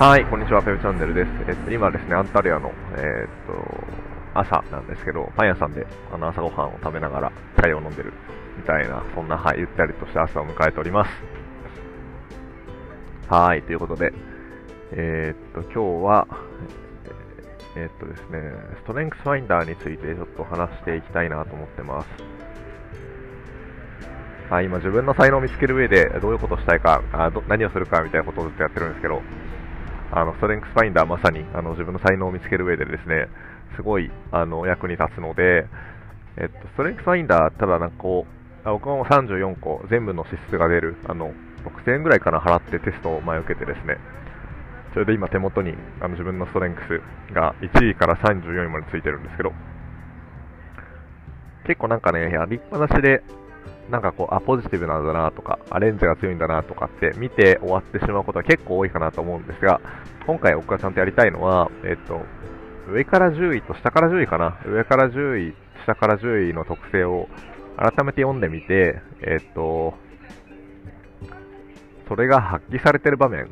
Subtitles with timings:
[0.00, 1.30] はい、こんにちは、ペペチャンネルです。
[1.46, 3.52] えっと、今ですね、アンタリアの、えー、っと、
[4.32, 8.14] 朝なんですけど、パン屋さんであの朝ごはんを食べながらチャイを飲んでる
[8.56, 11.10] みたいな、そんな、はい、ゆったりとした朝を迎えております。
[13.28, 14.14] はい、ということで、
[14.92, 16.26] えー、っと、今日は、
[17.76, 18.40] えー、っとですね、
[18.78, 22.08] ストレングスファインダーについてちょっと話していきたいなと思ってます。
[24.48, 29.20] はい、今自分の才能を見つける上でどういうことをしたいか、あど何をするかみたいなことをずっとやってるんですけど、
[30.12, 33.28] あのストレングスファインダーまさにあの自分の才能を見つける上でですね、
[33.76, 35.66] すごいあの役に立つので、
[36.36, 38.26] えっと、ストレングスファインダー、ただなんかこ
[38.64, 41.32] う、僕も34個全部の資質が出る、あの、
[41.64, 43.98] 6000円ぐらいかな払ってテストを前受けてですね、
[44.92, 49.52] それで今手元にあの自分のストレングスが1位から34位までついてるんですけど、
[51.66, 53.22] 結構なんかね、やりっぱなしで
[53.90, 59.80] なんかこう、あ、ポジティブなんだなとか、アレンジが強いんだなとかって見て終わってしまうことは結構多いかなと思うんですが、
[60.26, 62.22] 今回僕がちゃんとやりたいのは、えっと、
[62.90, 64.58] 上から10位と下から10位かな。
[64.66, 67.28] 上から10位、下から10位の特性を
[67.76, 69.94] 改めて読んでみて、えっと、
[72.08, 73.48] それが発揮されてる場面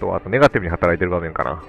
[0.00, 1.62] と、あとネガティブに働いてる場面かな。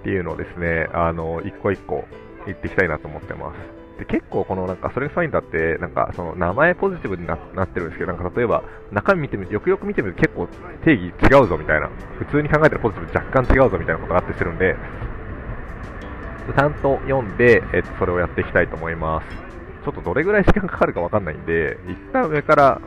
[0.00, 2.04] っていうのをですね、あの、一個一個
[2.46, 3.75] 言っていきたいなと思ってます。
[3.98, 10.48] で結構このなんかストレングスファインダーってなんかその名前ポジティブになってるんですけどなんか例えば中身見てみるよくよく見てみると結構
[10.84, 11.88] 定義違うぞみたいな。
[12.18, 14.76] 普通に考えたらポジティブ若干違うぞみたいなことがあってするんで
[16.54, 19.26] ちゃんと読んで、えっと、それをやっていきたいと思います。
[19.84, 22.80] ちょっとどれぐらい時間かかるかわかんないんで一旦上から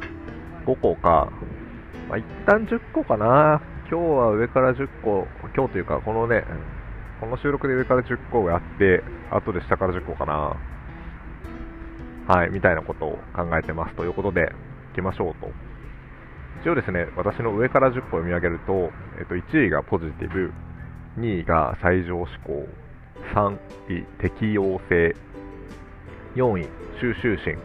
[0.65, 1.31] 5個か、
[2.09, 3.61] まあ、一旦10個かな。
[3.89, 6.43] 今日は上から10個今日というかこのね
[7.19, 10.57] この収録で上から10個やって後で下から10個かな。
[12.29, 14.53] はい、みたいなことを考えてますということで、
[14.93, 15.49] いきましょうと。
[16.61, 20.53] 一応ですね、私の上から10個読み上げると、えっと、1位がポジティブ、
[21.17, 22.67] 2位が最上志向、
[23.33, 23.57] 3
[23.89, 25.15] 位適応性、
[26.35, 26.67] 4位
[27.01, 27.57] 収集心、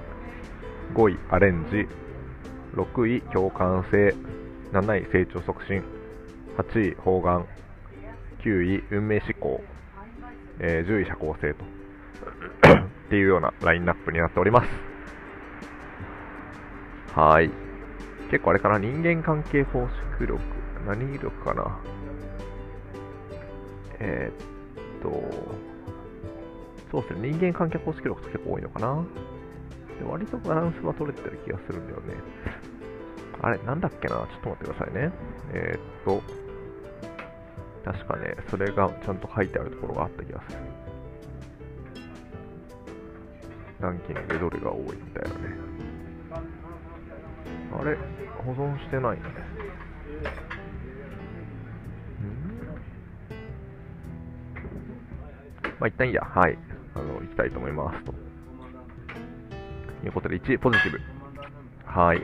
[0.94, 1.86] 5位アレンジ、
[2.74, 4.14] 6位共感性、
[4.72, 5.84] 7位成長促進、
[6.56, 7.44] 8位方眼、
[8.42, 9.60] 9位運命思考、
[10.58, 12.63] えー、10位社交性と。
[13.14, 14.68] っていうようなラインナップになっております。
[17.14, 17.50] はい。
[18.28, 19.86] 結構あれかな、人間関係方
[20.18, 20.40] 式力、
[20.84, 21.80] 何力かな？
[24.00, 25.12] えー、っと、
[26.90, 29.04] そうですね、人間関係方式力と結構多いのかな？
[30.00, 32.14] で割とバランスは取れてる気がするんだよね。
[33.42, 34.16] あれ、なんだっけな？
[34.16, 35.12] ちょっと待ってくださいね。
[35.52, 36.20] えー、っと、
[37.84, 40.58] 確かね、それがちゃんと書いてあるところがあった気がする。
[43.84, 45.34] ランキングでどれが多いみたいなね。
[47.78, 47.96] あれ
[48.44, 49.22] 保存してないね。
[55.80, 56.22] まあ、一旦いいや。
[56.22, 56.56] はい。
[56.94, 58.04] あの、行きたいと思います。
[58.04, 58.14] と
[60.06, 61.00] いうことで、1、ポジティブ。
[61.84, 62.22] はい。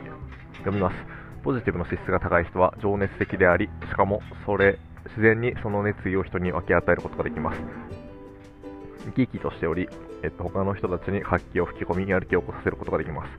[0.59, 0.95] 読みます。
[1.43, 4.79] ポジティブの資質が高い人は情熱的であり、しかもそれ、
[5.09, 7.59] 自然にその熱意を人に分け与えることができます。
[9.05, 9.89] 生き生きとしており、
[10.23, 13.29] えっと、他の人たちに活気を吹き込み、やる気を起こさせることができます。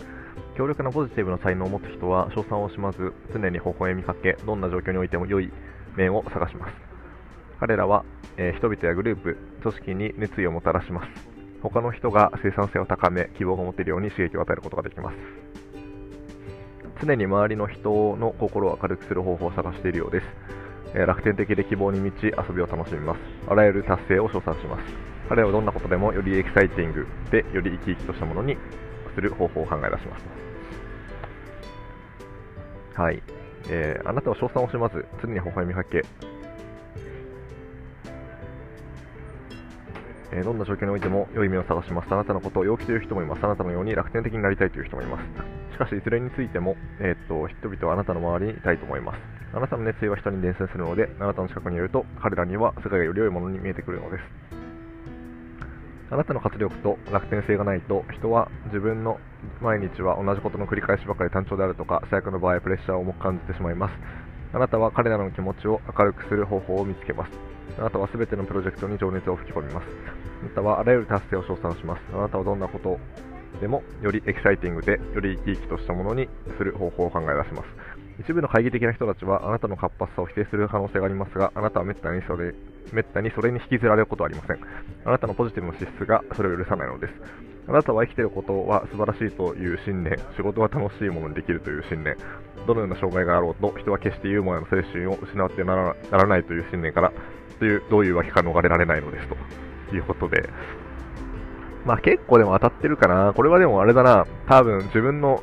[0.57, 5.51] 強力なポジティブな才能を持つ人は、称賛を惜しまず、常に微笑みかけ、どんな状況においても良い
[5.97, 6.75] 面を探します。
[7.61, 8.05] 彼らは、
[8.37, 11.09] えー、人々やグループ、組織に熱意をもたらします。
[11.63, 15.17] 他の人が生産性を高め、希望が持てるように刺激を与えることができます。
[17.05, 20.27] 常に周りの人の心を明るくする方法を探しているようです。
[20.95, 23.19] え、楽天的で希望に満ち遊びを楽しみます。
[23.49, 25.13] あらゆる達成を称賛します。
[25.33, 28.57] 彼はどんなことでもよりエキサイティングでより生き生きとしたものに
[29.15, 30.25] する方法を考え出します
[33.01, 33.23] はい、
[33.71, 36.05] えー、あなたは称賛をしまず常に微笑みかけ、
[40.33, 42.09] え、どんな状況においても良い目を探します。
[42.11, 43.45] あなたのことを陽気という人もいます。
[43.45, 45.73] あなたのように楽天的になりたいという人もいます。
[45.73, 49.19] しかしいずれについても、えー、っと人々はあなたの周りにいたいと思います。
[49.55, 54.23] あなたの熱意は人に伝染するのであなたの近くにいると彼らには世界がより良いものに見えてくるのです。
[56.11, 59.19] あなたの活力と楽天性がないと人は自分の
[59.63, 63.93] 毎日は同じことの繰り返しばかり単調であるとか最悪の場合プレッシャーを重く感じてしまいます。
[64.53, 67.31] あなたは彼らの気持ちを明るくする方法を見つけます
[67.79, 69.87] あなたは全てのプロジェクトに情熱を吹き込みます
[70.43, 72.99] あなたはあらゆる達成を称賛しますあなたはどんなこと
[73.61, 76.29] でもよりエキサイティングでより生き生きとしたものに
[76.59, 77.69] する方法を考え出します
[78.21, 82.55] 一部の懐疑的な人たちはあなたの活発さを否定する可能性がありますがあなたはめったにそれ
[82.93, 84.59] めったにそれに引きずられることはありません。
[85.05, 87.52] あなたのポジティブの資質がそれを許さないのです。
[87.69, 92.17] あなたは生きていることは素晴らしいという信念、仕事は楽しいものにできるという信念、
[92.67, 97.13] どのような障害があろうと、人は決してユーモアの精神を失ってならならないという信念から、
[97.59, 100.49] という、どういうわけか逃れられないのですということで、
[101.85, 103.33] まあ結構でも当たってるかな。
[103.33, 104.27] これはでもあれだな。
[104.49, 105.43] 多分自分の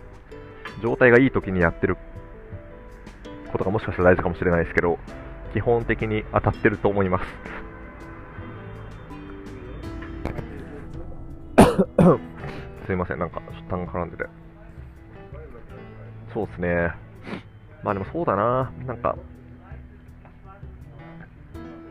[0.82, 1.96] 状態がいい時にやってる
[3.50, 4.98] ことがもしかしたら大事かもしれないですけど、
[5.52, 7.67] 基本的に当たってると思います。
[12.86, 14.24] すいません、なんか、負担が絡んでて。
[16.34, 16.92] そうですね。
[17.82, 18.72] まあでもそうだな。
[18.86, 19.16] なんか、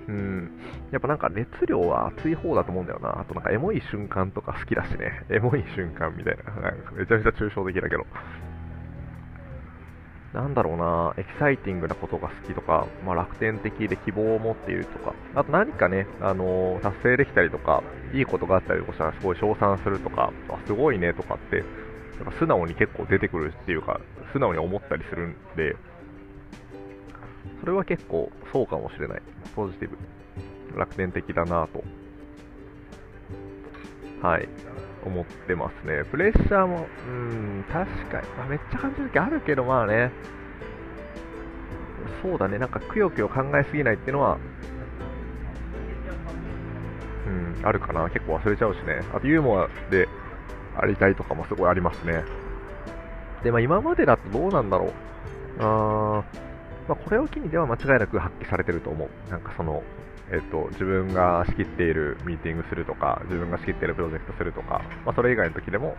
[0.07, 0.51] うん。
[0.91, 3.19] やっぱなんか熱量は熱い方だと思うんだよな。
[3.19, 5.25] あとなんかエモい瞬間とか好きだしね。
[5.29, 6.61] エモい瞬間みたいな。
[6.61, 8.05] なんかめちゃめちゃ抽象的だけど。
[10.37, 17.81] なんだろうな、エキサイティングなことが好きとか、まあ、楽天的で希望を持っているとか、あと何かね、あのー、達成できたりとか、
[18.13, 21.63] いいことがあったりとかしたらすごい称賛するとか、あすごいねとかって、
[22.17, 23.99] なんか素直に結構出てくるっていうか、
[24.31, 25.75] 素直に思ったりするんで、
[27.59, 29.21] それは結構そうかもしれない。
[29.55, 29.97] ポジティブ。
[30.77, 31.83] 楽天的だなと。
[34.21, 34.47] はい。
[35.07, 36.03] 思ってますね。
[36.11, 40.11] プレッシャーも、うん、確かに、まあ、めっちゃ感じる時あるけど、まあね、
[42.21, 44.37] そうだね、なんかくよくよ考えすぎないっていうのは、
[47.27, 48.09] うん、あるかな。
[48.09, 49.01] 結構忘れちゃうしね。
[49.13, 50.07] あとユーモアで
[50.77, 52.23] ありたいとかもすごいありますね。
[53.43, 54.91] で、まあ今までだとどうなんだろう。
[55.59, 56.23] あ
[56.87, 59.31] まあ、これを機にでは間違いなく発揮されてると思う。
[59.31, 59.83] なんかその、
[60.31, 65.95] えっと、自分が仕切っているミーティングするとか、自分が仕切っているプロジェクトするとか、まあ、それ以外の時でも、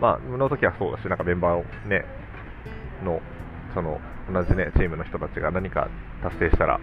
[0.00, 2.04] まあ、の時はそうだし、なんかメンバーをね、
[3.04, 3.20] の、
[3.74, 4.00] その、
[4.32, 5.88] 同じね、チームの人たちが何か
[6.22, 6.80] 達成したら、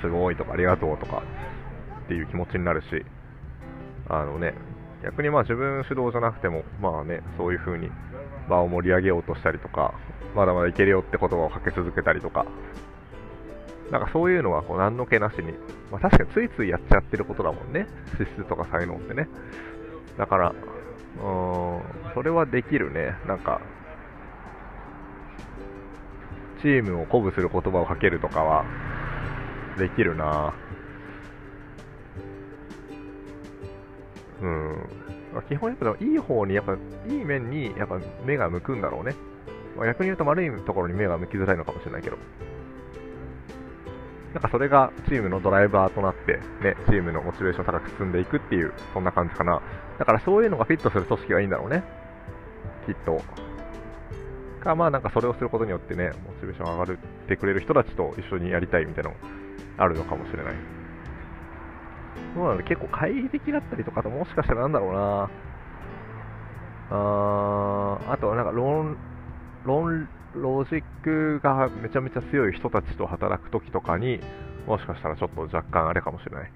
[0.00, 1.22] すごいとか、ありがとうとか、
[2.04, 3.04] っていう気持ちになるし、
[4.08, 4.54] あのね、
[5.02, 7.90] 逆にまあ自分主導じゃなくても、まあね、そういう風に
[8.48, 9.94] 場を盛り上げようとしたりとか、
[10.34, 12.46] まだまだいけるよって言葉をかけ続けたりとか、
[13.90, 15.52] なんかそういうのはこう何の気なしに、
[15.90, 17.86] まあ、確かについついやっちゃってることだもんね。
[18.18, 19.28] 資質とか才能ってね。
[20.18, 23.14] だから、うーん、それはできるね。
[23.26, 23.60] なんか、
[26.60, 28.64] チームを鼓舞する言葉をかけるとかは、
[29.78, 30.54] できるな
[34.40, 34.88] うん。
[35.36, 36.76] ま基本やっぱいい方に、やっぱい
[37.08, 39.14] い面にやっぱ目が向くんだろうね。
[39.76, 42.16] まあ、逆に言うと悪いところに目が向きづらいのかもしれないけど。
[44.32, 49.62] なんかそれがチームのドライバーとなって、ね、チームのモチベーション高く進んでいくっていう、そんな感じかな。
[49.98, 51.84] だからそういうのがフィットする組織がいいんだろうね。
[52.86, 53.20] きっと。
[54.66, 56.96] か、まあなんかそれをすることによってね、モチベーション上がっ
[57.28, 60.75] てくれる人たちと一緒にやりたいみたいなのがあるのかもしれない。
[62.34, 65.30] そうなので結構懐疑的だったりとかもしかしたらなんだろうな
[66.90, 68.96] あーあとはなんか論、
[69.64, 74.20] 論ロジックがめちゃめちゃ強い人たちと働くときとかに
[74.66, 76.52] もしかしたらちょっと若干あれかもしれない。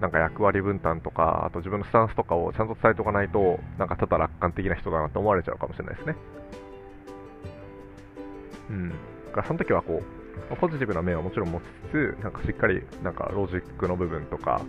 [0.00, 6.16] なんか役割分担とか、あと自分のスタンスとかをちゃんと伝えておかないと、なんかただ楽観的な人だなって思われちゃうかもしれないですね。
[8.68, 8.90] うん。
[8.90, 8.96] だ
[9.32, 10.15] からその時はこう、
[10.60, 14.60] ポジティブな面はもちろん持ちつつ、なんかしっかりなんかロジックの部分とか、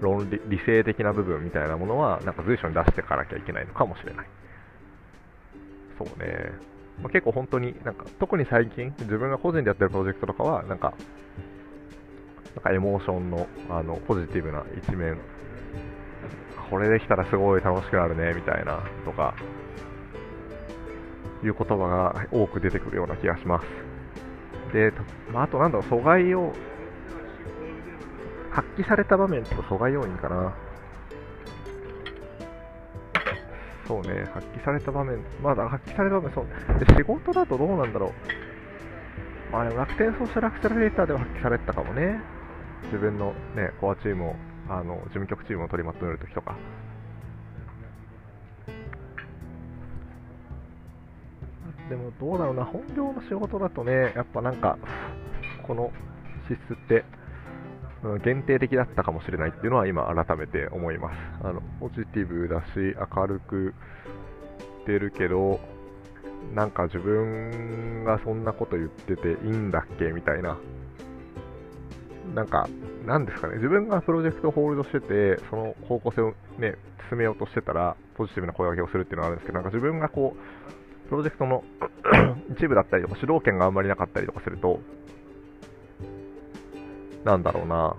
[0.00, 4.26] 論理理性的な部分みたいなものは、なんか随所に出していかなきゃいけないのかもしれない。
[5.98, 6.76] そうね。
[7.02, 10.94] まあ、結構本当になんか特に最近自分が個人でやってるプロジェクトとかはなんか
[12.54, 15.18] なんかエモーションのあのポジティブな一面
[16.70, 19.34] これできたらすごい楽しくなるねみたいなとか
[21.44, 23.66] いう言葉が多く出てくるような気がします
[24.72, 24.92] で、
[25.32, 26.52] まあ、あとなんだろう阻害を
[28.50, 30.54] 発揮された場面と阻害要因かな
[33.86, 36.46] そうね、発揮された場面、まだ発揮された場面、そう。
[36.84, 39.52] で仕事だとどうなんだろう。
[39.52, 42.20] まあでも楽天ソーシャルアクセラレーターでは発揮されてたかもね。
[42.86, 44.36] 自分のね、コアチームを、
[44.68, 46.56] あの、事務局チームを取りまとめるときとか。
[51.88, 54.78] でもどうだろうな、本業の仕事だとね、やっぱなんか、
[55.66, 55.92] この
[56.48, 57.04] 資質って
[58.02, 61.16] うん限定的だったかもしれないっていうのは今改めて思います。
[61.42, 63.74] あのポジティブだし明るく
[64.86, 65.60] 出るけど
[66.54, 70.56] なんか自分がそんなこと言ってていいんだっけみたいな
[72.34, 72.68] なんか
[73.04, 76.76] なんですかね自分がプロジェクトをホールドしててその方向性をね
[77.08, 81.64] 進めようとしてたらポジティブな声掛けをするっていうのはあるんですけどなんか自分がこうプロジェクトの
[82.50, 84.80] 一部だったりとか主導権があんまりなかったりとかすると
[87.26, 87.96] なんだろうな、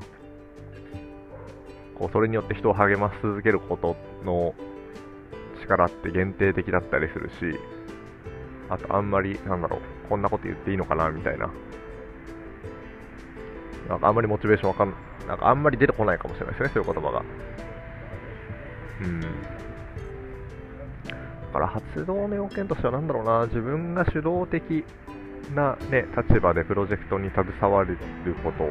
[1.96, 4.56] こうそれによって人を励まし続けることの
[5.62, 7.60] 力って限定的だったりするし、
[8.70, 11.50] あとあんまり、なんだろう、こんなこと言っていいのかなみたいな。
[13.90, 14.94] なんかあんまりモチベーションわかん
[15.28, 17.26] なんかあんまり出てこないかもしれないですね、そういう言葉が。
[19.02, 19.22] うん。
[21.48, 24.86] から発動の要件としては何だろうな、自分が主導的
[25.56, 27.98] な、ね、立場でプロジェクトに携われる
[28.44, 28.66] こと。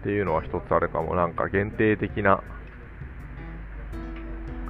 [0.00, 2.42] っていうのは一つあるかも、なんか限定的な、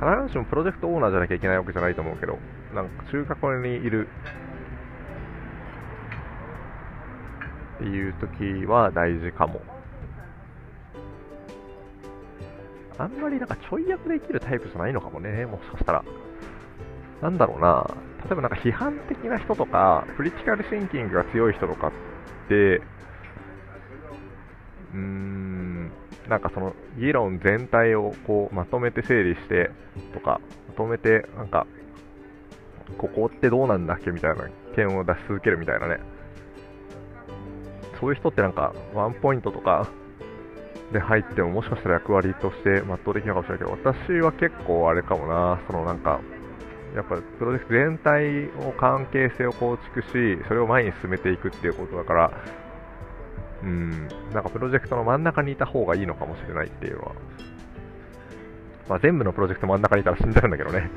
[0.01, 2.39] 必ずしもプロジェクトオーナーじゃなきゃいけないわけじゃないと思うけど、
[2.75, 4.09] なんか中核にいる。
[7.77, 9.78] っていう時は大事かも。
[12.99, 16.05] あんまりなんかちょい役で生きるタイプじゃないのかもね、もしかしたら。
[17.23, 17.87] なんだろうな、
[18.25, 21.93] 例えばなんか批判的な人とか、クリティカルシンキングが強い人とかっ
[22.49, 22.81] て、
[24.93, 25.93] うーん、
[26.29, 29.71] なんかその議論全体をこうまとめて整理して
[30.13, 31.67] とか、まとめてなんか、
[32.97, 35.99] ここってどうなんだっけみたいな点を出し続けるみたいなね。
[38.01, 39.89] そういう人ってなんか、ワンポイントとか
[40.93, 46.21] で入ってももしかしたら役割として全うできないかもしれないけど、私は結構あれかもな、そのなんか、
[46.95, 52.33] やっぱプロジェクト全体を関係性を構築し、それを前に進めていくっていうことだから、
[53.63, 53.91] うん、
[54.33, 57.13] なんかプロジェクトの真ん中にいた方がいいのかもしれないっていうのは、
[58.89, 60.91] まあ、全部のプロジェクト真ん中にいたら死んじゃうんだけどね。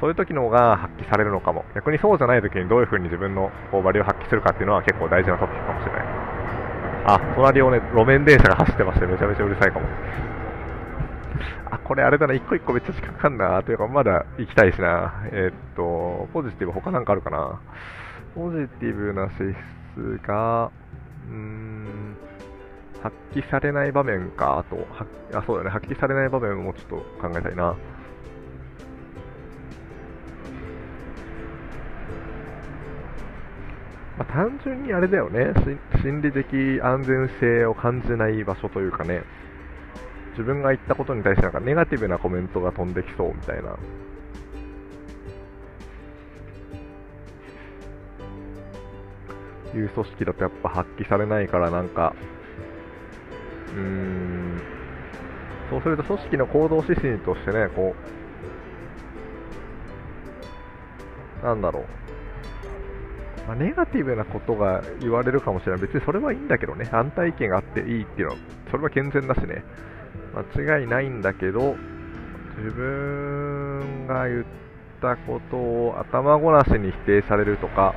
[0.00, 1.64] そういう時の方が発揮されるのかも。
[1.74, 6.41] 逆にそうじゃない時にどういう風に自分のこうバリを発揮するかっていうのは結構大事なトピックかもしれない。
[7.04, 9.86] あ、隣をね、路面電車が走ってましてめちゃめちゃうるさいかも。
[11.70, 13.62] あ、これあれだな、一個一個めっちゃ近くかんな。
[13.62, 15.24] というか、まだ行きたいしな。
[15.32, 17.60] えー、っと、ポジティブ他なんかあるかな。
[18.34, 19.54] ポジティブな性
[19.94, 20.70] 質が、
[21.28, 22.16] うーん、
[23.02, 24.86] 発揮されない場面か、あと、
[25.36, 27.74] あ、そうだね、発揮されない場面もちょっと考えたいな。
[34.22, 35.52] まあ、単純にあれだよね、
[36.00, 39.24] 心理的安全性を感じない場所というかね、
[40.32, 43.76] 自分が言ったことに対してなんかネガティブなコメントが飛んできそうみたいな。
[49.74, 52.14] いう組織だとやっぱ発揮されないからなんか、
[53.74, 54.60] うーん、
[55.70, 57.96] そうすると組織の行動指針としてね、こ
[61.42, 62.01] う、なんだろう、
[63.46, 65.80] まあ、ネガティブなことが言われるかもしれない。
[65.80, 66.86] 別にそれはいいんだけどね。
[66.90, 68.38] 反対意見があっていいっていうのは、
[68.70, 69.64] それは健全だしね。
[70.56, 71.76] 間違いないんだけど、
[72.58, 74.44] 自分が言っ
[75.00, 77.94] たことを頭ごなしに否定されるとか、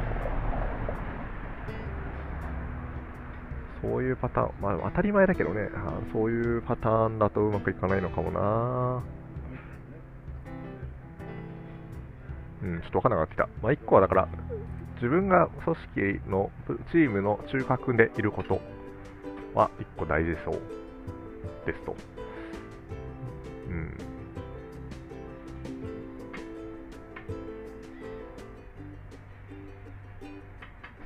[3.81, 5.69] そういうパターン、まあ当たり前だけどね、
[6.11, 9.03] そういうパターンだとうまくいかないのかもな
[12.63, 13.47] うん、ちょっとわかんなくなってきた。
[13.61, 14.27] まあ1個はだから、
[14.95, 15.75] 自分が組
[16.21, 16.51] 織の
[16.91, 18.61] チームの中核でいること
[19.53, 20.61] は1個大事そう
[21.65, 21.95] ですと。
[23.69, 23.97] うん。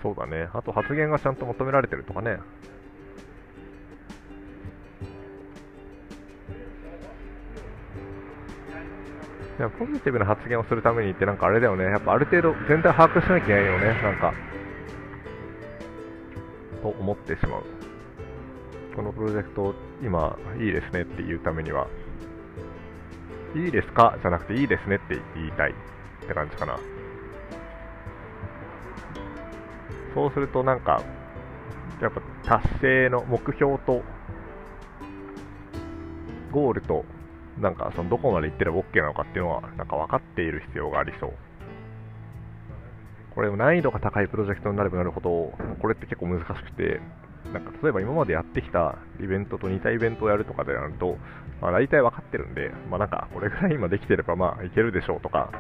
[0.02, 0.50] そうだね。
[0.54, 2.38] あと発言がちゃんと求められてるとかね。
[9.60, 11.84] いやポジティブな発言をするためにってなんかあれだよね。
[11.84, 13.88] やっぱある程度全体把握しなきゃいけないよね。
[14.02, 14.34] なんか。
[16.82, 17.64] と思ってしまう。
[18.96, 21.88] このプロジェクト今いいですねっていうためには、
[23.54, 24.18] いいですか？
[24.22, 26.80] じゃなくていいですねって言いたいって感じかな。
[30.14, 31.04] そうするとなんか、
[32.02, 32.12] やっ
[32.46, 34.04] ぱ達成の目標と、
[36.50, 37.04] ゴールと
[37.58, 41.34] なんかそのどこまで行ってれば OK なのかっていうのはなんか分かっている必要がありそう。
[43.36, 47.00] これ難易度が高いプロジェクトになればなるほど、これって結構難しくて、
[47.54, 51.18] なんか例えば今までやってきたイベントと似たイベントをやるとかでなると、
[51.62, 55.52] まあ、大体分かってるんで、まあ、なんかこれぐらい今できてればまあいけるでしょうとか、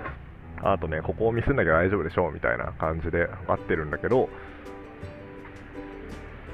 [0.61, 4.29] あとね、ここをミスんなきゃ大丈夫でしょうみたいな感じで分かってるんだけど、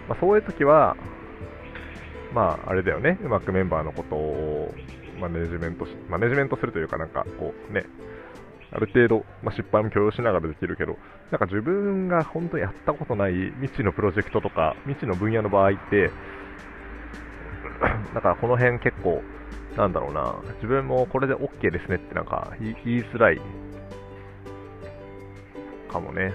[0.08, 0.96] まあ、そういう時は、
[2.34, 4.76] まああれだよね、うまくメンバーのことを
[5.20, 7.86] マネジメントし、マネジメントするというかなんかこうね、
[8.72, 10.98] ある程度、まあ、失敗も許容しながらできるけど、
[11.32, 16.10] なんか自分が本当にやったことない未知のプロジェクトとか、未知の分野の場合って、
[18.14, 19.22] だからこの辺結構、
[19.78, 23.40] なんだろうな、自分もこれで OK ですねってなんか言いづらい
[25.90, 26.34] かもね。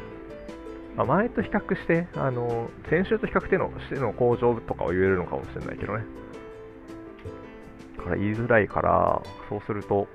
[0.97, 6.05] まあ、前と比較して、あの、先週と比較してのしての向上とかを言えるのかもしれないけどね。
[8.01, 10.09] から言いづらいから、そうすると、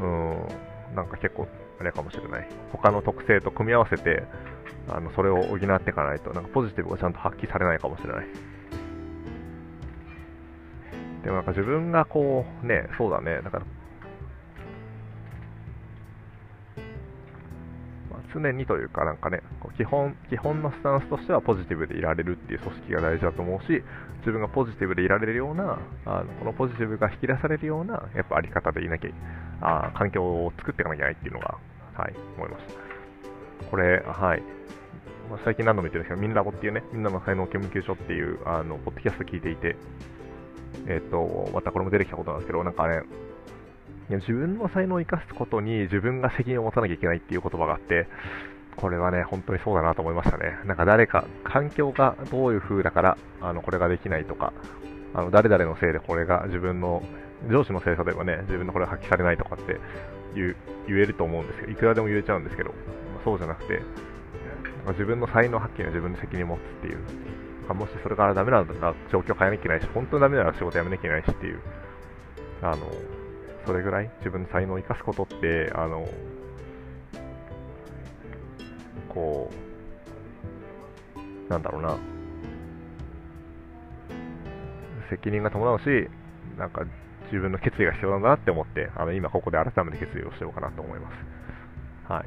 [0.00, 2.48] うん、なんか結構、あれかもしれない。
[2.72, 4.24] 他の特性と組み合わせて、
[4.88, 8.26] あのそれを補っていかないと、なんかポジティブがちゃんと発揮されないかもしれない。
[11.22, 13.64] でもなんか自分がこう、ね、そうだね、だから
[18.32, 19.42] 常にというか、なんかね、
[19.76, 23.82] 基本、基本のスタンスとしてはポジティブでいられるっていう組織が大事だと思うし、
[24.20, 29.10] 自分がポジティブでいられるような、あのこのポジティブが引き出されるような、やっぱあり方でいなきゃ
[29.60, 31.58] あ、環境を作っていかなきゃいけないっていうのが、
[31.94, 32.90] はい、思います。
[33.70, 34.42] これ、はい。
[35.44, 39.76] 最近何度も言ってるんですけど、みんなごっていうね、みんなの才能研究所っていう、あの、ポッドキャスト聞いていて、
[40.86, 43.02] えっ、ー、と、またこれも出てきたことなんですけど、なんかね、
[44.16, 48.06] 自分の才能を生かすことに自分が責任を持たなきゃいけないっていう言葉があって、
[48.76, 50.58] これはね、本当にそうだなと思いましたね。
[50.64, 54.52] なんか誰か、環境がどういう風だから、あの、これができないとか、
[55.14, 57.02] あの、誰々のせいでこれが自分の、
[57.48, 59.80] 上司のせいではね、自分のこれが発揮されないとかって
[60.34, 60.54] 言
[60.88, 62.74] えると思うんですけど、いくらでも言えちゃうんですけど、
[63.24, 63.82] そうじゃなくて、
[64.88, 71.60] 自分の才能発揮は自分の責任を持つっていう、もしそれからダメなんだったら状況変えなきゃいけないし、本当にダメなら仕事辞めなきゃいけないしっていう、
[72.62, 72.76] あの、
[73.66, 76.08] それぐらい自分の才能を生かすことって、あの、
[79.08, 79.50] こ
[81.48, 81.96] う、なんだろうな、
[85.10, 85.84] 責任が伴うし、
[86.58, 86.84] なんか
[87.24, 92.12] 自分の決意が必要なんだなって思って、あの今ここで改めて決意をしようかなと思います。
[92.12, 92.26] はい。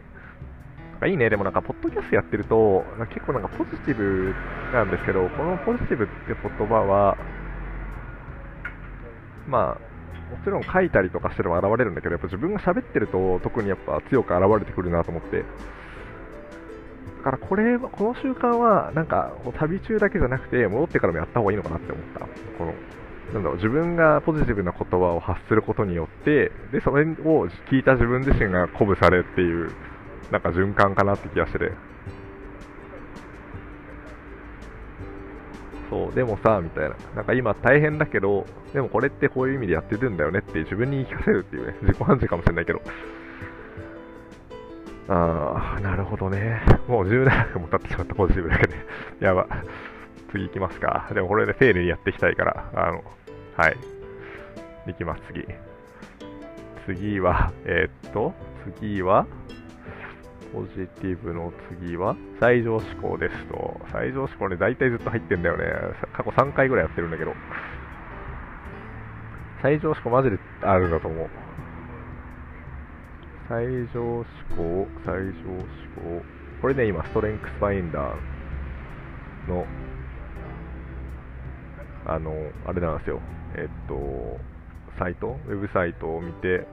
[1.09, 4.33] いいね、でもなんか、ポッドキャストやってると、結構なんかポジティブ
[4.71, 6.35] なんですけど、このポジティブって言
[6.67, 7.17] 葉は、
[9.45, 9.92] まあ、
[10.33, 15.45] もちろん書いたりとかしてれば現れるんだけど、やっぱ自分が喋ってると特にやっぱ強く現れてくるなと思って。
[17.23, 22.19] だからこれ、この習慣はなんか旅中だけじゃなくて戻ってからもやった方がいいのかなって思った。
[22.57, 22.73] この
[23.33, 29.71] なんだろう自分がポジティブな言葉を発することによって、で、それを聞いた自分自身が鼓舞されっていう、
[30.31, 31.71] なんか循環かなって気がしてて。
[35.93, 36.95] そう、でもさ、みたいな。
[37.15, 42.81] なんか今大変だけど、でもこれってこういう意味でやってるんだよねって自分に言い聞かせるっていうね、自己暗示かもしれないけど。
[45.07, 46.61] あー、なるほどね。
[46.87, 48.75] もう17分も経ってしまったポジティブだけで。
[49.19, 49.47] やば。
[50.31, 51.11] 次行きますか。
[51.13, 53.03] でもこれで丁寧にやっていきたいから、あの、
[53.55, 53.77] はい。
[54.87, 55.45] 行きます、次。
[56.87, 58.33] 次は、えー、っと、
[58.79, 59.27] 次は、
[60.53, 63.81] ポジティブの次は、最上志向ですと。
[63.91, 65.65] 最上志向ね、大体ずっと入ってんだよね。
[66.15, 67.33] 過去3回ぐらいやってるんだけど。
[69.63, 71.29] 最上志向マジであるんだと思う。
[73.49, 75.43] 最上志向、最上志
[75.95, 76.21] 向。
[76.61, 79.65] これね、今、ストレンクスファインダーの、
[82.05, 82.31] あの、
[82.67, 83.19] あれなんですよ。
[83.55, 84.39] えっと、
[84.99, 86.67] サイト、ウェブサイトを見て、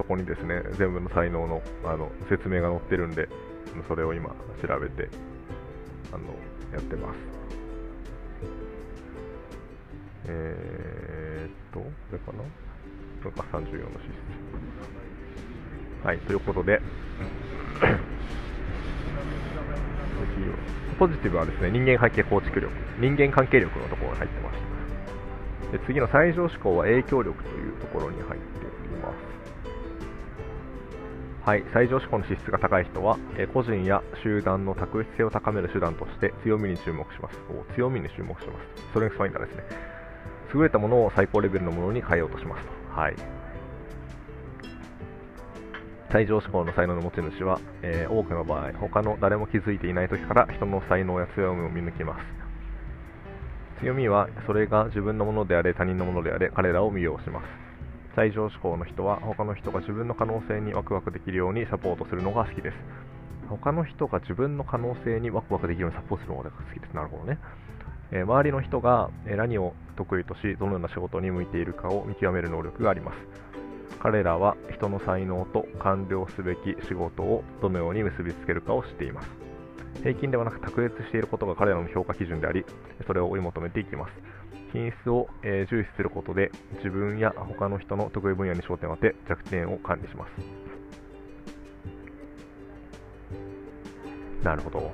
[0.00, 3.28] そこにですね全部の才能のあの説明が載ってるんで
[3.86, 4.34] それを今調
[4.80, 5.10] べて
[6.10, 6.24] あの
[6.72, 7.18] やってます。
[10.24, 12.38] えー、っとこれかな？
[12.38, 12.44] こ
[13.24, 13.66] れか34の
[14.00, 14.06] 資
[16.02, 16.06] 質。
[16.06, 16.80] はいということで
[20.98, 22.72] ポジティブはですね人間関係構築力。
[22.98, 24.56] 人間関係力のところに入ってまし
[25.70, 25.76] た。
[25.76, 28.59] で次の最上志向は影響力というところに入って
[31.44, 37.38] はい、最上志向の資質が高い人は、え個人や集団の卓越性を高める手段として強みに注目します。
[37.74, 38.82] 強みに注目します。
[38.82, 39.62] ストレングスファインダーですね。
[40.54, 43.00] 優れたものを最高レベルのものに変えようとしますと。
[43.00, 43.16] はい。
[46.12, 52.24] 最上志向の才能の持ち主は、えー、多くの場合、他の誰も気づいていない時から人の才能や強みを見抜きます。
[53.80, 57.69] 強みは、それが自分のものであれ、他人のものであれ、彼らを魅了します。
[58.14, 62.76] 最上志向の人は他の人が自分の可能性にワクワクできるようにサポートするのが好きです。
[63.48, 66.94] 他の人が自分の可能性にワクワクできるようにサポートするのが好きです。
[66.94, 67.38] なるほどね、
[68.12, 73.16] えー、周りの人が何を得意としどのような仕事に向いているかを見極める能力があります。
[74.00, 79.28] 彼らは人の才能と完了すべき仕事をどのように結びつけるかを知っています。
[80.02, 82.64] 平均ではなく卓越していることが彼らの評価基準であり
[83.06, 84.12] それを追い求めていきます。
[84.72, 90.30] 品質を、え重視することで自分や他の人の得意分野に焦点を当て弱点を管理します。
[94.44, 94.90] なるほど、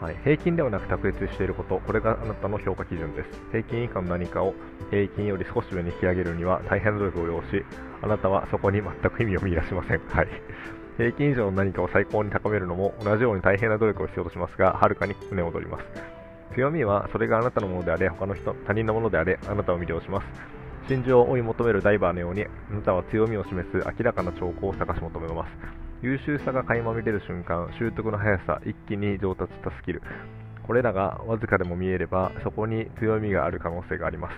[0.00, 1.80] はい、平均ではなく卓越していること。
[1.80, 3.30] これがあなたの評価基準です。
[3.50, 4.54] 平均以下の何かを
[4.90, 7.64] 平均より少し上に引き上げるには大変な努力を要し
[8.02, 10.28] あなたはそこに全く意味を見出しません、はい、
[10.96, 16.17] 平均以上の何かを最高に高めるのも同じように大変な努力を必要としますがはるかに船を取ります。
[16.54, 20.26] 強みはそれがあなたのものであれ他の人他人のものであれあなたを魅了します。
[20.88, 25.50] 真珠を追い求めるダイバーのようにあなたは強みを示す明らかな兆候を探し求めます。
[26.00, 30.02] 優秀さが垣間見れる瞬間習得の速さ一気に上達したスキル。
[30.66, 34.34] これらがわずかでも見えればそこに強みがある可能性があります。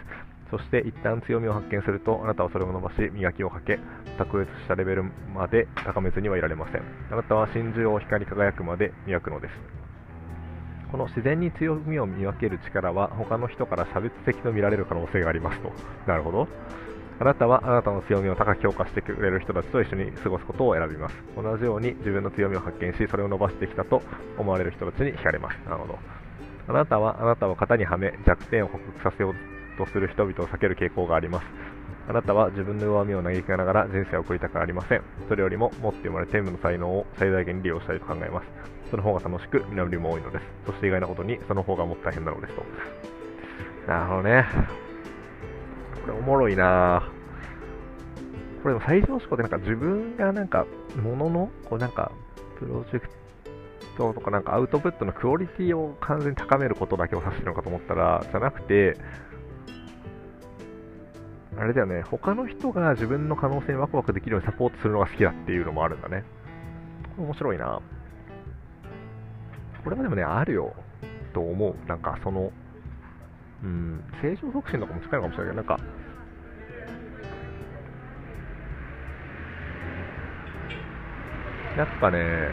[0.50, 3.78] そして一旦強みを発見するとあなたはそれを伸ばし磨きをかけ
[4.18, 6.82] 卓越したレベルまで高めずにはいられません。
[7.12, 9.79] あなたは真珠を光り輝くまで磨くのです。
[10.90, 15.72] この自然に強みを見分ける力は他の人から差別的と見られる可能性がありますと。
[16.06, 16.48] なるほど。
[17.20, 21.14] あなたはあなたの強みを高く評価してくれる人たちと一緒に過ごすことを選びます。
[21.36, 24.02] 同じように自分の強みを発見しそれを伸ばしてきたと
[24.38, 25.58] 思われる人たちに惹かれます。
[25.66, 25.98] なるほど。
[26.66, 29.34] あなたはあなたを型にはめ弱点を克服させよう
[29.76, 31.46] とする人々を避ける傾向があります。
[32.08, 35.02] あなたは自分の弱みを嘆きながら人生を送りたくありません。
[35.28, 38.79] それよりも持って生まれ天賦の才能を最大限に利用したいと考えます。
[38.90, 40.44] その方が楽しく実りも多いのです。
[40.66, 42.64] そして意外なことにその方がもっと大変なのですと。
[43.86, 44.46] なるほどね。
[46.02, 47.02] これおもろいな。
[48.62, 50.66] これでも最上志向ってなんか自分がなんか
[51.02, 52.12] もののこうなんか
[52.58, 53.08] プロジェク
[53.96, 58.96] トとかなんかアウトプットのクオリティを完全に高めることだけを指してるのかと思ったらじゃなくて
[61.58, 66.24] あれだよね、他の人が自分の可能性にワクワクできるようにサポートするのが好きだっていうのもあるんだね。
[67.16, 67.82] これ面白いな。
[69.82, 70.74] これはでもね、あるよ、
[71.32, 71.88] と思う。
[71.88, 72.52] なんかその、
[73.62, 75.78] うん、正常促進とかも近いのかもしれないけど、なんか、
[81.76, 82.50] やっぱね、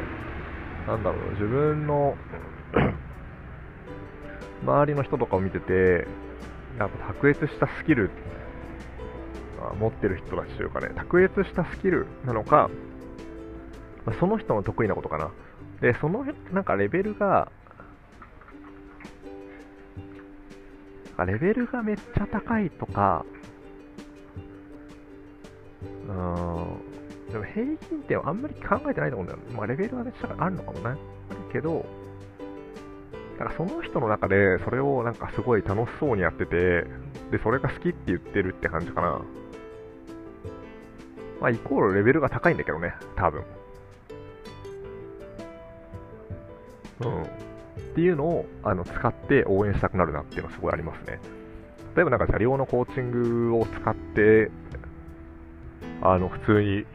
[0.87, 2.15] なんだろう、自分の
[4.63, 6.07] 周りの人とかを見てて、
[6.77, 8.09] やっぱ卓越したスキル
[9.79, 12.69] 持ってる人たちというかね、卓越したスキルなのか、
[14.19, 15.31] その人の得意なことかな。
[15.81, 17.51] で、その、なんかレベルが、
[21.25, 23.25] レベルがめっちゃ高いとか、
[26.07, 29.39] うーん、でも平均点はあんまり考えてないと思うんだよ。
[29.55, 30.85] まあ、レベルはめっちゃあるのかもね。
[30.85, 30.97] ある
[31.51, 31.85] けど、
[33.37, 36.85] だからその人の中でそれをなんかすごい楽しそうにやってて、
[37.31, 39.21] で、それが好きって言ってるって感じかな。
[41.39, 43.43] まあ、イコールレベルが高いんだけどね、多分。
[47.01, 47.23] うん。
[47.23, 47.25] っ
[47.95, 51.19] ていうのをあの使って応援したくなるなっていうのはすごいありますね。
[51.95, 53.11] 例えばなんか車両のコーチン
[53.49, 54.51] グを使って、
[56.01, 56.85] あの、普通に、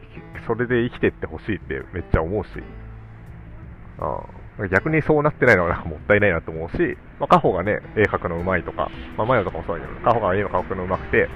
[0.47, 2.49] それで生きてってほしいってめっちゃ思うし、
[3.99, 4.23] あ
[4.71, 11.29] 逆にそうなってないのはなんかもったいないなと思うし、まあ、カホがね、絵描くの上手いとか、まあ、マヨとかもそうだけど、カホが絵を描くの上手くて、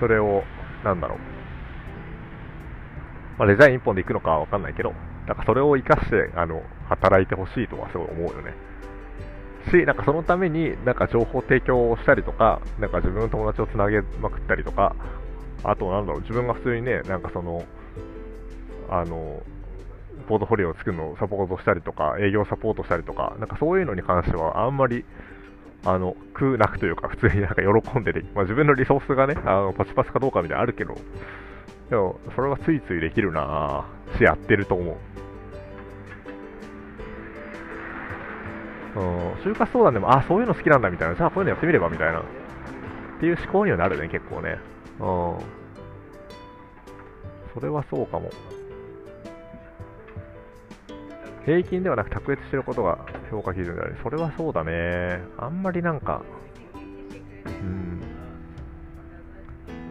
[0.00, 0.42] それを、
[0.82, 1.18] なんだろう、
[3.38, 4.92] まあ、デザイン一本で行くのかはわかんないけど、
[5.26, 8.54] なんかそれを活かして、あの、働いてほしいとはすごい思うよね。
[9.70, 14.94] し、なんかそのために、なんか情報提供をしたりとか、なんか自分の友達をつなげまくったりとか、
[15.64, 17.64] あとなんだろう、自分が普通にね、なんかその、
[18.88, 19.42] あの、
[20.28, 25.04] ポートフォリオを作るのをサポートしたりとか、営業サポートしたりとか、なんかそういうのに関してはあんまり、
[25.84, 30.96] あの、苦なくというか、普通になんか喜んでで、まあ、自分のリソースがね、あのパチパチかどうかみたいなのあるけど、
[31.90, 34.96] でも、それはついついできるなぁ、し、やってると思う。
[38.96, 42.20] うん、就活相談でも、あ、そういうの好きなんだみたいな、じゃあこういうのやってみればみたいな。
[42.20, 42.22] っ
[43.20, 44.58] ていう思考にはなるね、結構ね。
[45.00, 45.38] うん。
[47.54, 48.30] それはそうかも。
[51.44, 52.98] 平均ではなく卓越してることが
[53.30, 55.20] 評価基準であり、それはそうだね。
[55.38, 56.22] あんまりなんか、
[57.46, 58.00] うん。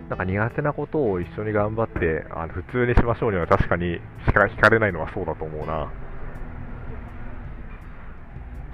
[0.09, 5.91] なんか苦手なことを一緒に頑張って、あの普通にしましょうには確かに惹かれないのはそうだと思うな。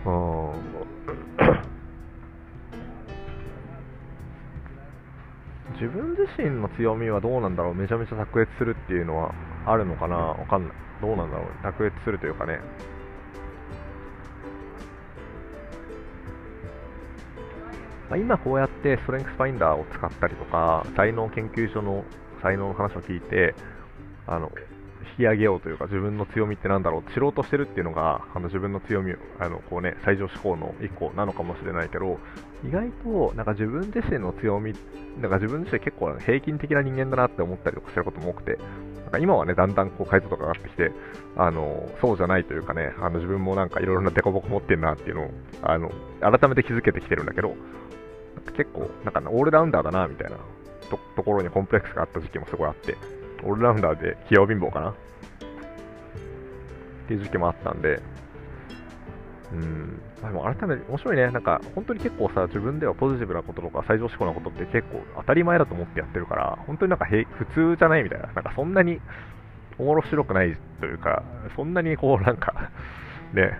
[0.05, 0.61] うん。
[5.73, 9.33] 自分自身の強みはどうなんだろうめちゃめちゃ卓越するっていうのは
[9.65, 10.71] あるのかなわかんない。
[11.01, 12.59] どうなんだろう卓越するというかね。
[18.11, 22.03] まあ、今こうやってストレングスファインダーを使ったりとか、才能研究所の
[22.41, 23.55] 才能の話を聞いて、
[24.27, 24.51] あの、
[25.11, 32.19] 引き上げようというか、自分の強みってなんだろうって知ろうとしてるっていうのが、あの自分の強み、あの、こうね、最上志向の一個なのかもしれないけど、
[32.67, 34.73] 意外と、なんか自分自身の強み、
[35.21, 38.57] なんか自分自身結構平均的な人間だなって思ったりとかしてることも多くて、
[39.03, 40.91] なんか今はね、だんだんこう解像度が上がってきて、
[41.37, 45.29] あの、そうじゃないというかね、あの自分もなんかいろいろなデコボコ持ってるなっていうのを、
[45.61, 47.55] あの、改めて気づけてきてるんだけど、
[48.55, 50.37] 結構、なんかオールラウンダーだな、みたいな
[50.89, 52.97] とところにコンプレックスがあった時期もすごいあって、
[53.43, 54.89] オールラウンダーで器用貧乏かな？
[54.89, 54.93] っ
[57.07, 58.01] ていう時期もあったんで、
[59.51, 69.01] うん、でも改めて面白いね、なんか本当に結構さ、自分ではポジティブなこととか最上志向なことって結構当たり前だと思ってやってるから、本当になんか普通じゃないみたいな、なんかそんなに
[69.77, 71.23] おもろ白くないというか、
[71.55, 72.69] そんなにこうなんか
[73.33, 73.59] ね、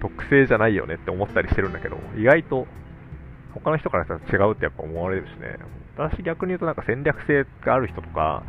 [0.00, 2.66] 特性じゃないよねって思ったりしてるんだけど、意外と
[3.54, 5.58] 他の人からしたら違うってやっぱ思われるしね、
[5.96, 8.44] 私逆に言うとなんか戦略性がある人とか、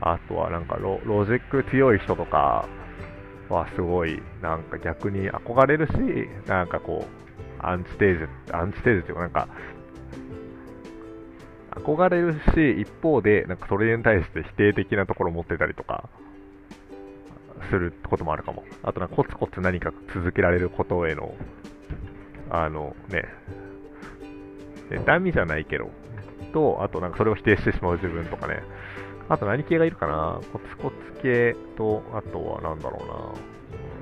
[0.00, 2.68] あとはなんかロジック強い人とか
[3.48, 5.92] はすごいなんか逆に憧れるし、
[6.48, 9.48] なんかこう、アンチテーゼ、アンチテーゼっていうかなんか、
[11.76, 16.08] 憧れるし、一方でなんかそれに対して否定的なところを持ってたりとか、
[17.70, 18.64] することもあるかも。
[18.82, 21.34] あとなんかコツコツ何か続けられることへの、
[22.50, 23.24] あのね、
[24.98, 25.90] 妬みじゃないけど、
[26.52, 28.62] と、あとなんかそれを否定してしまう自分とかね。
[29.28, 30.40] あと何系がいるかな？
[30.52, 33.34] コツコツ系と、あとはなんだろ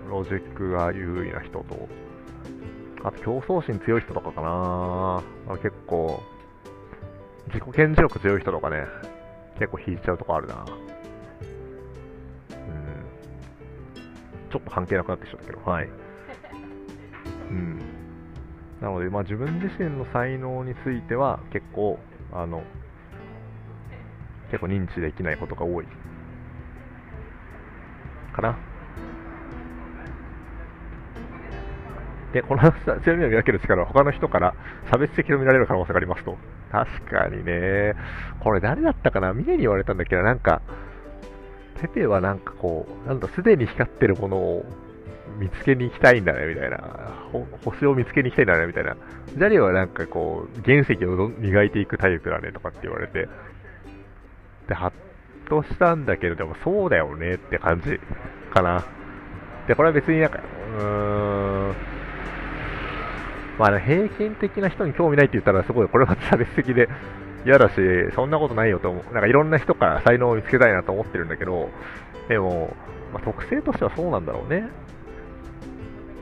[0.08, 1.88] うなロジックが優位な人と、
[3.04, 5.22] あと競争心強い人とかかな
[5.62, 6.20] 結構、
[7.48, 8.86] 自己顕示力強い人とかね、
[9.58, 10.66] 結構引いちゃうとこあるなうん。
[14.50, 15.88] ちょっと関係なくなってきちゃったけど、はい。
[17.50, 17.78] うん。
[18.80, 21.98] なので、まあ自分自身の才能については結構、
[22.32, 22.62] あの、
[24.50, 25.86] 結構認知できないことが多い
[28.34, 28.56] かな。
[32.32, 32.62] で、この
[33.02, 34.54] 強みを見分ける力は他の人から
[34.90, 36.38] 差別的と見られる可能性がありますと。
[36.70, 37.94] 確かにね。
[38.38, 39.32] これ誰だったかな？
[39.34, 40.62] 峰に言われたんだけど、なんか、
[41.80, 44.64] ペペはなんかこう、なんだ、すでに光ってるものを
[45.38, 46.78] 見つけに行きたいんだね、みたいな。
[47.64, 48.96] 星を見つけに行きたいんだね、みたいな。
[49.28, 53.28] ジャリはなんかこう、原石を磨いていくタイプだね、とかって言われて。
[54.68, 54.92] で、ハッ
[55.48, 58.00] としたんだけど、でもそうだよねって感じ
[58.52, 58.84] かな。
[59.66, 61.74] で、これは別になんか、うーん、
[63.58, 66.88] まあ、ね平均的な人に興味ないって言ったらすごい、これは差別的で
[67.44, 67.74] 嫌だし、
[68.14, 69.12] そんなことないよと思う。
[69.12, 71.68] なんかいろんな人から才能を見つけたいなと思ってるんだけど、
[72.28, 72.74] でも、
[73.12, 74.68] まあ、特性としてはそうなんだろうね。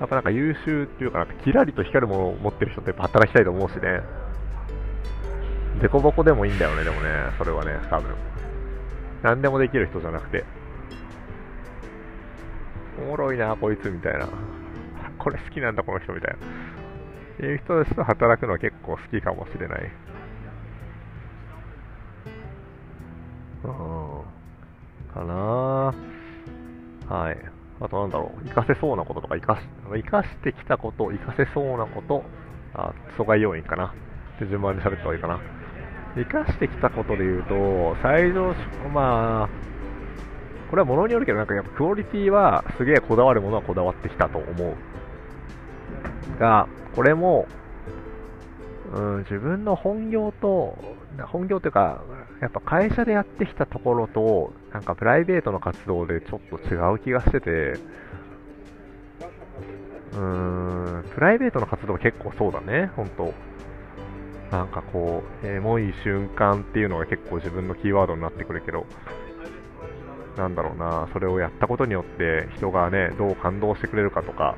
[0.01, 4.01] やっぱなんか優秀っていうか、なんかキラリと光るものを持ってる人ってやっぱ働きたいと思うしね。
[5.81, 8.15] デコボコでもいいんだよね、でもね、それはね、多分。
[9.23, 10.45] 何でもできる人じゃなくて。
[13.01, 14.29] おもろいな、こいつみたいな。
[15.19, 16.37] これ好きなんだ、この人みたいな。
[16.37, 16.41] っ
[17.41, 19.91] ていう人たちと働くのは結構好きかもしれない。
[23.65, 24.23] うん。
[25.13, 25.95] かな
[27.09, 27.58] はい。
[27.81, 32.25] あとなんだろう、活かせそうなこととか、活かし、活かしてきたこと、活かせそうなこと、
[32.75, 33.95] あ、阻害要因かな。
[34.37, 35.41] って順番で喋った方がいいかな。
[36.15, 38.55] 活かしてきたことで言うと、最上、
[38.93, 39.49] まあ、
[40.71, 46.39] これは物によるけど、なんかやっぱクオリティはすげえこだわるものはこだわってきたと思う。
[46.39, 47.47] が、これも、
[48.93, 50.77] うん、自分の本業と、
[51.27, 52.03] 本業というか、
[52.41, 57.51] やっぱ会社でやってきたところと、なんかプライベートの活動でちょっと違う気がしてて、
[60.13, 63.35] うーん、プライベートの活動は結構そうだね、本当。
[64.51, 68.87] なんかこう、エモい瞬間っていうのが結構自分のキーワードになってくるけど、
[70.37, 74.57] なんだろうな、それをやったことによって人がね、どう感動してくれるかとか、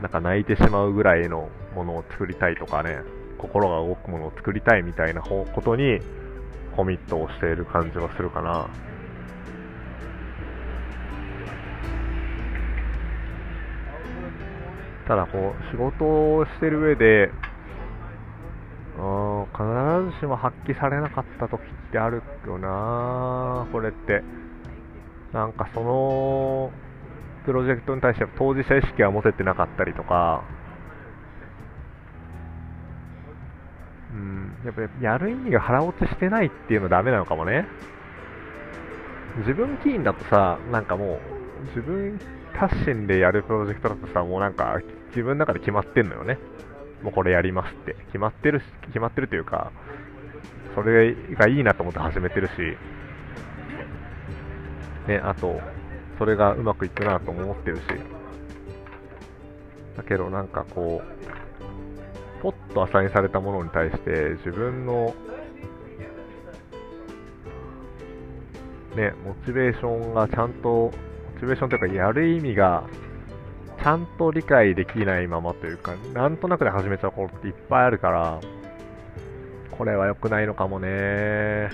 [0.00, 2.98] なんか泣いてしまうぐらいのものを作りたいとかね、
[3.44, 6.00] 心が動くものを作りたいみたいなことに
[6.74, 8.68] コミットをしている感じはするかな。
[15.06, 17.30] ただこう、仕事をしてる上で、
[18.96, 24.22] うん必ずしも発揮されなかった時ってあるよなこれって。
[25.32, 26.70] なんかその、
[27.44, 30.44] プロジェクトに対して当事者意識は持ててなかったりとか、
[34.64, 37.66] やっぱやる意味が腹落ちしてないっていうのはダメなのかもね。
[39.38, 41.18] 自分起因だとさ、なんかも
[41.62, 42.18] う、自分
[42.54, 46.38] 発信でやるプロジェクトだとさ、もうなんか、自分の中で決まってんのよね。
[47.02, 47.94] もうこれやりますって。
[48.06, 49.72] 決まってるし、決まってるというか、
[50.74, 52.52] それがいいなと思って始めてるし、
[55.08, 55.60] ね、あと、
[56.18, 57.82] それがうまくいくなと思ってるし、
[59.96, 61.43] だけどなんかこう、
[62.44, 65.14] ポッとアサインされたものに対して自分の
[68.94, 70.92] ね、モチベーションがちゃんと、モ
[71.40, 72.84] チベーションというかやる意味が
[73.82, 78.40] ちゃんと理解できないままというか、なんとなくで始めちゃうことっていっぱいあるから、
[79.70, 81.70] これは良くないのかもね。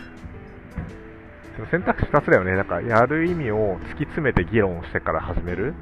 [1.72, 2.52] 選択肢2つだよね。
[2.52, 5.74] なんか、やる意味を突き詰めて議論してから始める。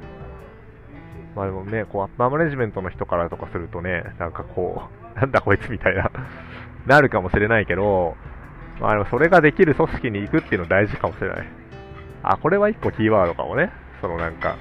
[1.39, 6.11] まあでもね、こう、アッパーマネジメントの人からとかするとね、なんかこう、 なんだこいつみたいな
[6.85, 8.17] なるかもしれないけど、
[8.81, 11.47] まあでもそれができる組織に行くっていうの大事かもしれない。
[12.23, 13.71] あ、これは一個キーワードかもね。
[14.01, 14.57] そのなんか、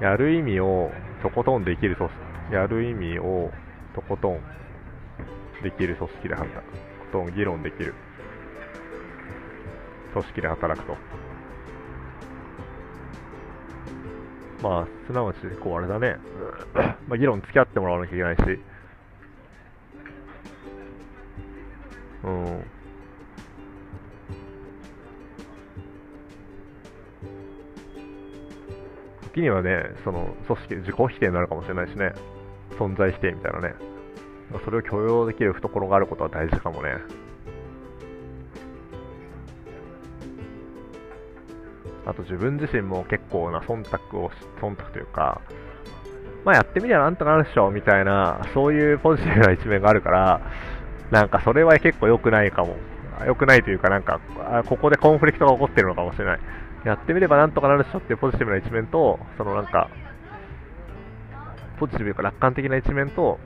[0.00, 0.90] やる意味を
[1.22, 2.10] とことんできる組
[2.48, 3.52] 織、やる意味を
[3.94, 4.40] とことん
[5.62, 6.72] できる組織で働く。
[6.72, 7.94] とことん議論できる
[10.12, 10.96] 組織で働くと。
[14.62, 16.16] まあ、すなわち、こうあれだね。
[17.06, 18.60] まあ、議論付き合ってもらわなきゃいけないし。
[22.24, 22.64] うん。
[29.22, 32.12] 時にはね、その組織、自己否定になるかもしれないしね。
[32.78, 33.74] 存在否定みたいなね。
[34.64, 36.96] それを許容できる懐があることは大事かもね。
[42.08, 45.42] あと自分自身も結構な忖度を、忖度というか、
[46.44, 50.40] まあやってみりゃなんとかなるでしょ、みたいな、そういうポジティブな一面があるから、
[51.10, 52.76] なんかそれは結構良くないかも。
[53.26, 54.20] 良くないというか、なんか、
[54.66, 56.40] ここでコンフリクトが起こってるのかもしれない。
[56.84, 59.90] やってみればなんとかなるでしょっていうポジティブな一面と、そのなんか、
[61.78, 63.40] ポジティブというか楽観的な一面と、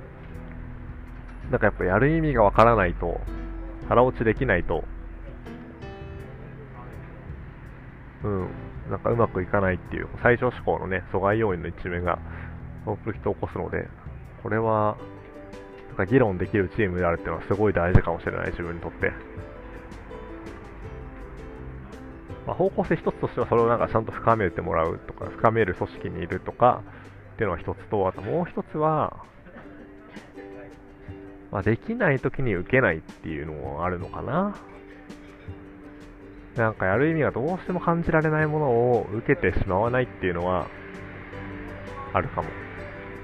[1.51, 3.21] なんかやっぱやる意味がわからないと、
[3.89, 4.85] 腹落ちできないと、
[8.25, 8.49] うん、
[8.91, 12.19] なんかうまくいかないっていう、最小志向のね、阻害要因の一面が
[12.85, 13.89] コンフリクトを起こすので、
[14.43, 14.97] これは、
[15.89, 19.13] なんか議論できるチームであるっていうのはすごい大事かもしれない、自分にとって。
[22.47, 26.83] まあ、方向性一つとしてはそれをなんかちゃんと深めてもらうとか、深める組織にいるとか
[27.35, 29.25] っていうのは一つと、あともう一つは、
[31.51, 34.57] まあ、できない時に受けないっていうのもあるのかな。
[36.57, 40.67] なんかやる意味がどうしても感じられないものを受けてしまわないっていうのは
[42.13, 42.49] あるかも。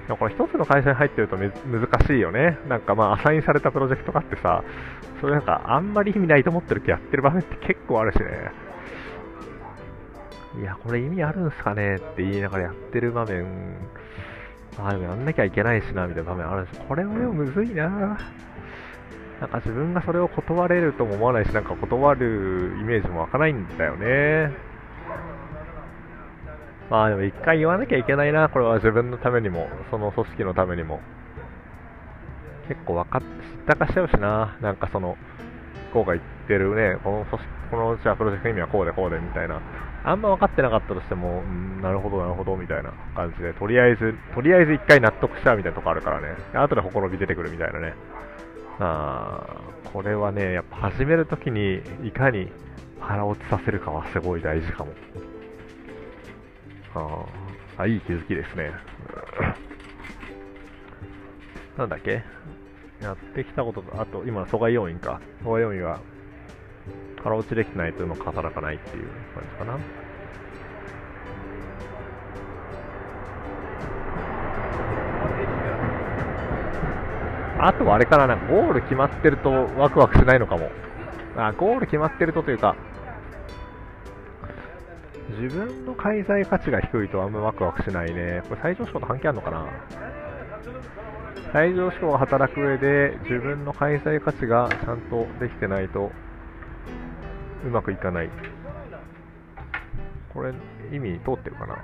[0.06, 1.52] でもこれ一つの会社に入ってると難
[2.06, 2.58] しいよね。
[2.66, 4.64] なんかまあアサインされたプロジェクトがあってさ、
[5.20, 8.24] それなんかあんまり意味ないと思ってるけどやってる場面って結構あるしね。
[10.58, 13.76] いや、これ意味あるんすかねって言いながらやってる場面、
[14.78, 16.80] ああ、でもやんなきゃいけないしな、みたいな場面あるんです。
[16.88, 18.18] これもでもむずいな
[19.40, 24.52] なんか自分がそれを断れるとも思わないし、なんか断るイメージも湧かないんだよね。
[26.90, 31.00] まあでも一回言わなきゃいけないな、これは自分のためにも、その組織のためにも。
[32.66, 33.28] 結構分かっ、知っ
[33.66, 35.16] たかしちゃうしな、なんかその、
[35.92, 39.60] こうが言ってるね、この組織、このじゃあプロジェクト意味はこうでこうでみたいな、
[40.04, 47.94] あんま分かってなかったとしても、うん、なるほどなるほどみたいな感じで、とりあえず、とりあえず一回納得しちゃうみたいなとこあるからね、後でほころび出てくるみたいなね。
[48.80, 49.60] あ
[49.92, 52.48] これはね、やっぱ始めるときにいかに
[53.00, 54.92] 腹落ちさせるかはすごい大事かも。
[56.94, 58.72] ああ、いい気づきですね。
[61.76, 62.22] なんだっけ？
[63.00, 65.20] やってきたことと、あと今、阻害要因か。
[65.44, 66.00] 阻害要因は
[67.22, 69.78] 腹落ちできてないというのを働かないっていう感じかな。
[77.60, 80.70] あとはあれかな、なゴール決まってるとワクワクしないのかも。
[81.36, 82.76] あ、ゴール決まってるとというか、
[85.40, 88.42] 自分の開催価値が低いとあんまワクワクしないね。
[88.48, 89.66] これ最上志向と関係あるのかな
[91.52, 96.10] 最上志向が働く上で自分の開催価値がちゃんとできてないと
[97.64, 98.30] うまくいかない。
[100.32, 100.52] これ
[100.92, 101.76] 意味通ってるかな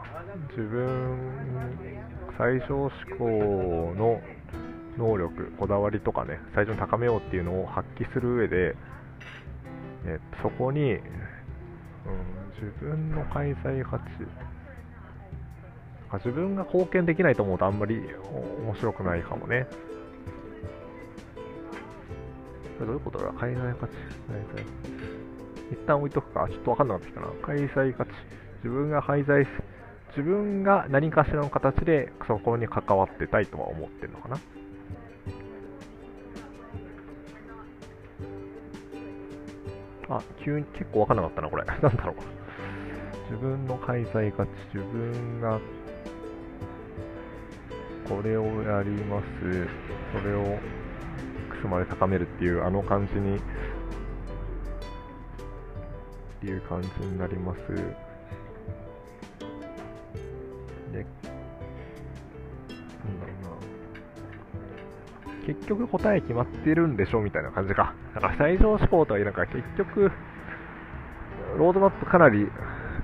[0.50, 1.18] 自分
[2.38, 4.20] 最小志向の
[4.96, 8.76] 能力、こだわりとかね、最初に高めようっていうのを発揮する上で、
[10.06, 11.00] えそこに、うん、
[12.54, 14.04] 自分の開催価値、
[16.18, 18.00] 自分が貢献できないと思うとあんまり
[18.62, 19.66] 面白くないかもね。
[22.78, 23.32] どういうことだ？
[23.32, 23.92] 開催価値、
[25.72, 26.46] 一旦置いとくか。
[26.48, 27.26] ちょっとわかんなかったきたな。
[27.42, 28.10] 開催価値。
[28.62, 29.46] 自分が廃材、
[30.10, 34.38] 自分が何かしらの形でそこに関わってたいとは思ってるのかな。
[40.08, 41.64] あ、急に結構わかんなかったな、これ。
[41.66, 42.16] なんだろう。
[43.30, 45.58] 自分の開催価値、自分が
[48.08, 49.26] これをやります。
[50.12, 50.46] それをい
[51.50, 53.40] くつまで高めるっていう、あの感じに、っ
[56.40, 57.60] ていう感じになります。
[60.92, 61.06] で、
[63.04, 63.43] なんだろう
[65.46, 67.94] 結局答え決まってるんでしょみたいな感じか。
[68.14, 70.10] だから最上志向とはいえ、なんか結局、
[71.58, 72.46] ロードマップかなり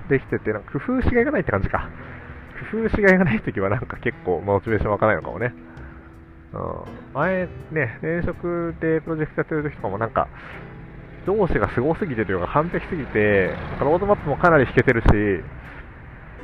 [0.09, 1.89] できてて、なんか工夫しがいがないって感じか。
[2.71, 5.53] 工夫しがいがないときはなんか結構モチベーション湧かないのかもね。
[6.53, 6.61] うん、
[7.13, 10.27] 前ね、転職でプロジェクトやってるときとかもなんか、
[11.25, 15.07] 上司がすごすぎてというか完璧すぎて、なんかロードマップもかなり引けてるし、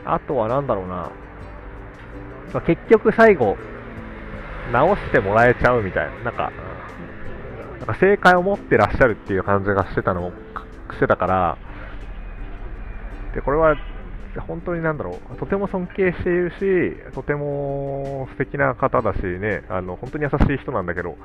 [0.05, 1.11] あとはなんだろうな、
[2.53, 3.57] ま、結局最後、
[4.72, 6.51] 直してもらえちゃうみたいな、なんか、
[7.80, 10.32] なんか正解を持ってらっしゃるっていう感じがしてたのも、
[10.93, 11.57] してたから、
[13.34, 13.76] で、これは、
[14.47, 21.18] 本当になんだろう、とても尊敬しているし、とても素敵な方だしね、あの、本当に優しい人なんだけど、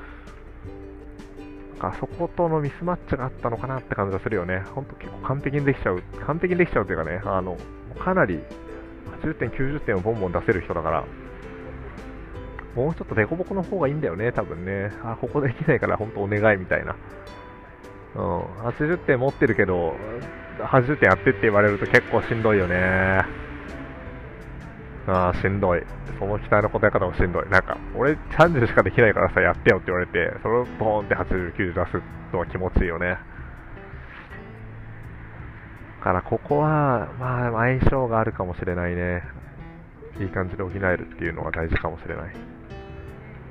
[1.82, 4.61] かそことのミスマッチがあったのかなって感じがするよね。
[4.74, 6.03] ほんと結構完璧にできちゃう。
[6.26, 7.59] 完璧にできちゃうというかね、あの、
[7.99, 8.40] かなり
[9.22, 11.05] 80点、90点をボンボン出せる人だから、
[12.74, 14.90] もうちょっとデコボコの方がいいんだよね、多分ね。
[15.04, 16.96] あ、ここできないから本当お願いみたいな。
[18.14, 19.94] うん、80点持ってるけど、
[20.58, 23.24] 80点やってって言われると結構しんどいよね。
[25.06, 25.82] ああ、しんどい。
[26.18, 27.48] その期待の答え方もしんどい。
[27.48, 32.02] なんか、俺30しかできないからさ、やってよって言われて、それをボーンって80、90出す
[32.32, 33.18] のは気持ちいいよね。
[35.98, 39.22] だからここは、まあ、相性があるかもしれないね。
[40.20, 42.36] いい感じで補えるっていうのが大事かもしれない。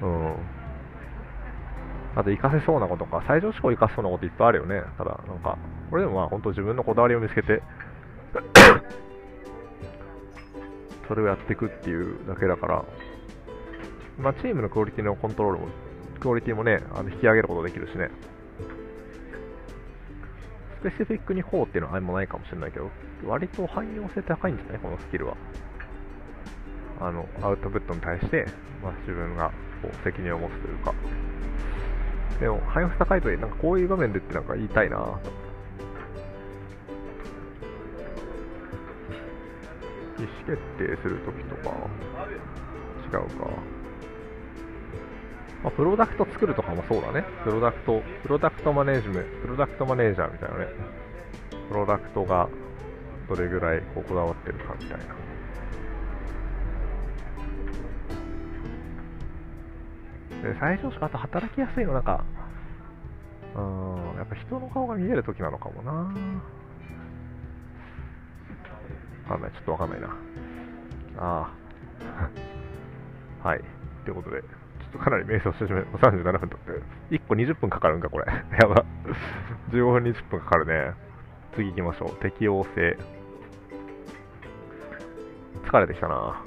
[0.02, 0.32] うん。
[2.14, 4.82] あと、活かせそうなことか、最上思考活かせそうなこといっぱいあるよね。
[4.98, 5.58] ただ、なんか、
[5.90, 7.62] これでもまあ、本当自分のこだわりを見つけて
[11.08, 12.86] それをやっていくっていうだけだから、
[14.18, 15.68] まあ、チームのクオリティのコントロールも、
[16.20, 18.10] クオリティもね、あの引き上げることできるしね。
[20.80, 22.90] スペシフィックにこうっていうのはあんまないかもしれないけど、
[23.28, 24.80] 割と汎用性高いんじゃない？
[24.80, 25.36] このスキルは。
[27.00, 28.46] あの、アウトプットに対して、
[28.84, 29.52] まあ、自分が
[29.82, 30.94] こう責任を持つというか。
[32.40, 35.20] でも、汎用性高いと、なんかこういう場面でってなんか言いたいなと
[40.22, 41.76] 意思決定するときとか、
[43.12, 43.46] 違うか。
[45.64, 47.24] まあ、プロダクト作るとかもそうだね。
[47.44, 50.66] プロダクト、プロダクトマネージメント、プロダクトマネージャーみたいなね。
[51.70, 52.50] プロダクトが
[53.30, 55.31] どれぐらいこうこだわってるかみたいな。
[60.42, 62.24] で最初しかあと働きやすいのなんか、
[63.56, 65.92] うん、やっぱ人の顔が見えるときなのかもな。
[65.92, 66.14] わ
[69.30, 69.52] かんない。
[69.52, 70.10] ちょっとわかんないな。
[71.18, 71.54] あ
[73.44, 73.46] あ。
[73.48, 73.62] はい。
[74.06, 74.50] ということで、ちょっ
[74.94, 76.72] とかなり瞑想してしまい、37分経って、
[77.16, 78.26] 1個20分かかるんか、これ。
[78.60, 78.84] やば。
[79.70, 80.94] 15分20分かかるね。
[81.54, 82.12] 次行きましょう。
[82.22, 82.98] 適応性。
[85.66, 86.42] 疲れてきたな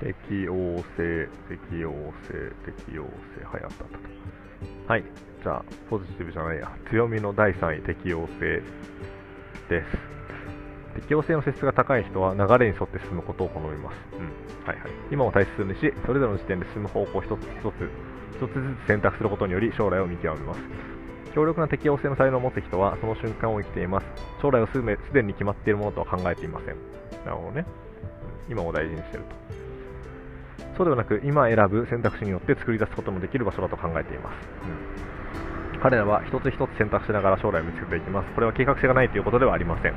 [0.00, 3.04] 適応性、適応性、適応
[3.36, 3.90] 性、はい、あったあっ
[4.86, 4.92] た。
[4.92, 5.04] はい、
[5.42, 8.62] じゃあ、ポジティブじゃないや、強みの第3位、適応性
[9.68, 9.98] です。
[10.94, 13.96] 適応性の性質が高い人は流れに沿って進むことを好みます。
[14.14, 14.66] うん。
[14.66, 14.90] はいはい。
[15.10, 17.90] 今を大切にし、それぞれの時点で進む方向を一つ一つ、
[18.36, 20.60] 一つずつ選択することにより将来を見極めます。
[21.34, 24.06] 強力な適応性の才能を持つ人はその瞬間を生きています。
[24.42, 24.82] 将来をす
[25.12, 26.76] でに決まっているものとは考えていません。
[27.24, 27.64] なるほどね。
[28.48, 29.67] 今を大事にしてると。
[30.78, 34.34] そうではなく今選ぶ選択肢によって作り出すこともできる場所だと考えています、
[35.74, 38.30] うん、彼らは一つ一つ選択しながら将来を見つけていきます。
[38.34, 39.94] これは計画性がないということではありません。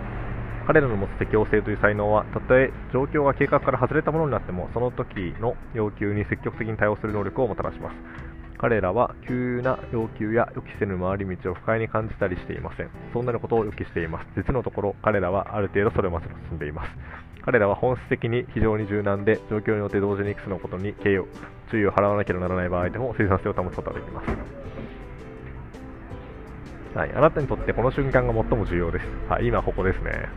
[0.66, 7.96] 彼らの持つ適応性という才能はたとえ状況が計画から外れたものになってもその時の要求に積極的に対応する能力をもたらします
[8.62, 16.90] 彼らは急な要求や予期せぬ回り道を不快に感じたりしていませんそんなことを予期しています実のところ彼らはある程度それまで進んでいます
[17.44, 21.18] 彼らは本質的に非常に柔軟で状況によって同時にいくつのことに敬意
[21.72, 24.72] 注意を払わなければならない場合でも生産性を保つことができます
[26.94, 29.06] はい、あなたにとってこの瞬間が最も重要です。
[29.30, 30.28] はい、今ここですね。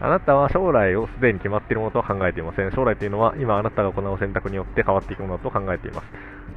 [0.00, 2.72] あなたは将来をすでに決まっているものとは考えていません。
[2.72, 6.06] 将来というのは今あなたが行う選択によって変わっていくものだと考えています。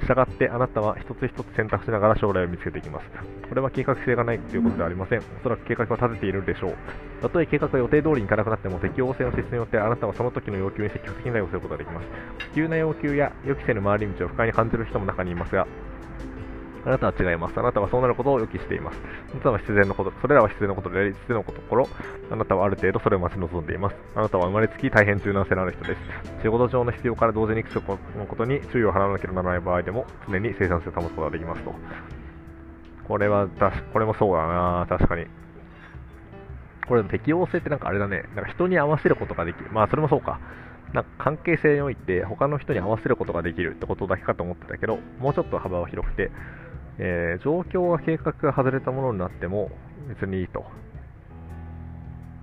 [0.01, 3.05] したがってあなたは一つ一つ選択しながら将来を見つけていきます。
[3.49, 5.19] これは計画性がないということではありません。
[5.19, 6.75] おそらく計画は立てているでしょう。
[7.21, 12.07] たとえ計画が予定通りにいかなくなっても適応性の質によってあなたはその時の要求に積極的に対応することができます。
[12.53, 15.67] 急な要求や予期せぬ回り道を不快に感じる人も中にいますが、
[16.87, 17.59] あなたは違います。
[17.59, 18.99] あなたはそうなることを予期しています。
[19.33, 21.89] あなたは必然のこと、それらは必然のことであり、必然のところ、
[22.31, 23.95] あなたはある程度それを待ち望んでいます。
[24.15, 26.01] あなたは生まれつき大変柔軟性のある人です。
[26.43, 31.75] 仕事上の必要から同時にいくつのことに注意を払わなければならない場合でも、常に生産性を保つことができますと。
[33.05, 33.47] これは、
[33.91, 35.25] これもそうだな確かに。
[36.87, 38.23] これ適応性ってなんかあれだね。
[38.33, 39.69] なんか人に合わせることができる。
[39.73, 40.39] まあそれもそうか。
[40.93, 46.31] なんか関係性において他の人に合わせることができるってことだけかと思ってたけど、もうちょっと幅は広くて、
[46.99, 49.69] えー、状況が計画が外れたものになっても
[50.09, 50.65] 別にいいと。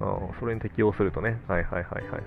[0.00, 1.40] うん、それに適用するとね。
[1.48, 2.22] はいはいはいはい。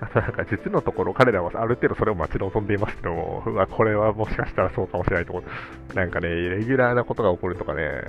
[0.00, 5.94] あとなんか実のところ彼らはある程度それを待ち望んでいますけども、うわ、これはもしかしたらそうかもしれないと思う。
[5.94, 8.02] なんかね、レギュラーなことが起こるとかね、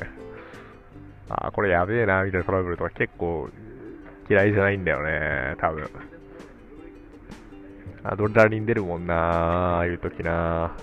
[1.29, 3.49] あ、これやべえな、みたいなトラブルとか結構
[4.29, 5.89] 嫌いじゃないんだよね、多分。
[8.03, 10.75] アドレナリン出るもんなああいう時な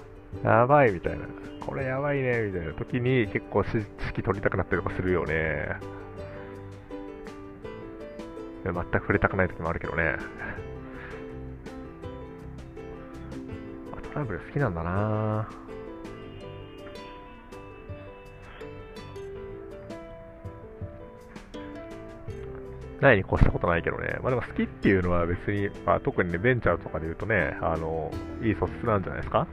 [0.44, 1.26] やばいみたいな。
[1.60, 5.76] これやばいね、みたいな時に結構指揮取りたくなったりとかするよね。
[8.64, 10.16] 全く触れたくない時もあるけどね。
[14.12, 15.48] トラブル好きなんだな
[23.00, 24.18] ないに越したことないけどね。
[24.22, 28.12] まあでも好きっていうのは別に、まあ、特にね、ベンチャーとかで言うとね、あの、
[28.42, 29.46] いい素質なんじゃないですか？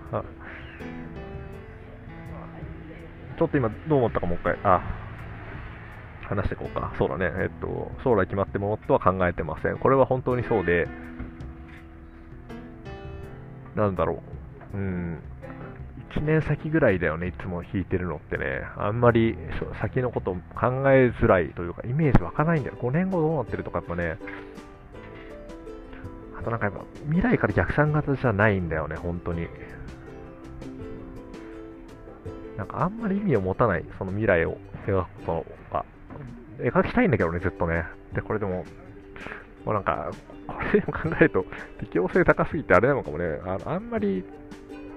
[3.39, 4.81] ちょっと今どう思ったかもう一回、あ、
[6.27, 6.93] 話していこうか。
[6.97, 7.31] そうだね。
[7.41, 9.77] えっと、将来決まってものとは考えてません。
[9.77, 10.87] これは本当にそうで、
[13.75, 14.21] なんだろ
[14.73, 14.77] う。
[14.77, 15.23] うん。
[16.11, 18.61] 1年先ぐらいだよね、いつも弾いてるのってね。
[18.77, 19.37] あんまり
[19.79, 20.39] 先のこと考
[20.91, 22.75] えづらいというか、イメージ湧かないんだよ。
[22.81, 24.17] 5年後どうなってるとかやっぱね、
[26.37, 29.47] あとなんかやっぱ未来から逆算型じゃないんだよね、本当に。
[32.59, 35.85] なんかあんまり意味を持たない、その未来を描くことが。
[36.59, 37.85] 描きたいんだけどね、ずっとね。
[38.13, 38.65] で、これでも、
[39.63, 40.11] もうなんか、
[40.45, 41.45] これでも考えると、
[41.79, 43.39] 適応性高すぎてあれなのかもね。
[43.45, 44.25] ああんまり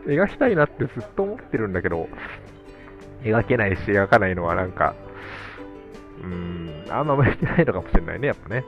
[0.06, 2.08] 描きたいなってずっと思ってるんだけど、
[3.22, 4.96] 描けないし、描かないのはなんか、
[6.20, 8.64] うーん、あんま向いてないのかもしれないね、やっぱね。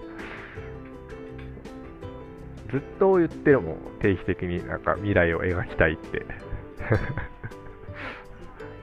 [2.70, 6.24] ずっと言っても、定期的になんか未来を描きたいって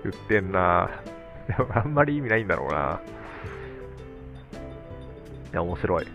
[0.03, 0.89] 言ってんな
[1.73, 3.01] あんまり意味ないんだろうな。
[5.51, 6.05] いや、面白い。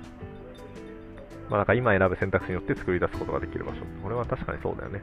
[1.51, 3.83] まあなんか今選ぶ選択肢によって作り出すことができる場所。
[4.03, 5.03] これは確かにそうだよね。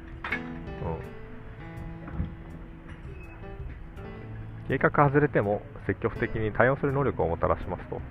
[4.70, 4.78] うん。
[4.78, 8.02] 計画外れても積極的に対応する能力をもたらしますと。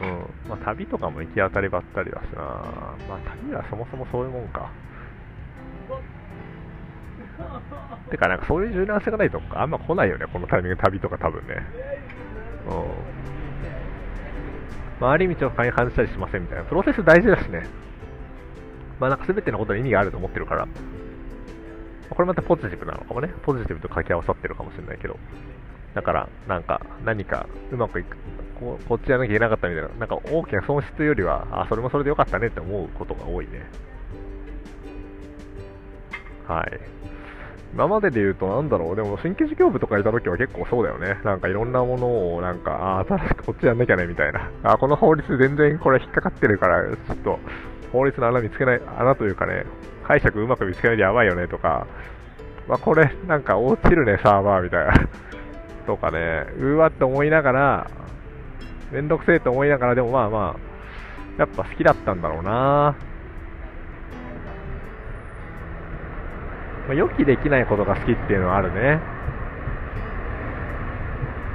[0.00, 0.48] うん。
[0.48, 2.42] まあ、旅とかも行き当たりばったりだしな。
[3.08, 4.70] まあ、旅はそもそもそういうもんか。
[8.10, 11.66] てか、なんかそういう柔軟性がないとあんま来ないよね、このタイミング、旅とか多分ね。
[12.68, 13.16] うん。
[15.00, 16.64] 回り道を感じたりしませんみたいな。
[16.64, 17.64] プロセス大事だしね。
[18.98, 20.66] まあなんか全てのことに意味があると思ってるから。
[22.08, 23.28] これまたポジティブなのかもね。
[23.42, 25.18] ポジティブと掛け合わさってるかもしれないけど。
[25.94, 28.16] だから、なんか、何かうまくいく、
[28.58, 33.66] ここっちやなきゃいけなかったみたいな、なんか大きな損失よりは、あ、それもそれでよかったねって思うことが多いね。
[36.46, 36.80] はい。
[37.76, 41.20] 今までで言うと、なんだろう、でも新規事業部とかいた時は結構そうだよね。
[41.24, 44.50] なんかいろんなものを、なんか、あ、新しくこっちやんなきゃね、みたいな。
[44.62, 47.38] あ、この法律全然これ引っかかってるから、ちょっと、
[47.92, 49.66] 法律の穴見つけない、穴というかね、
[50.08, 51.86] 解釈うまく見つけないでやばいよねとか、
[52.66, 54.92] まあ、これなんか落ちるね、サーバーみたいな。
[55.86, 57.86] とかね、うわって思いながら、
[58.90, 60.60] めんどくせえと思いながら、でもまあまあ、
[61.38, 62.96] やっぱ好きだったんだろうな。
[63.12, 63.15] ぁ
[66.86, 69.00] まあ、予期できないことが好きっていうのはあるね。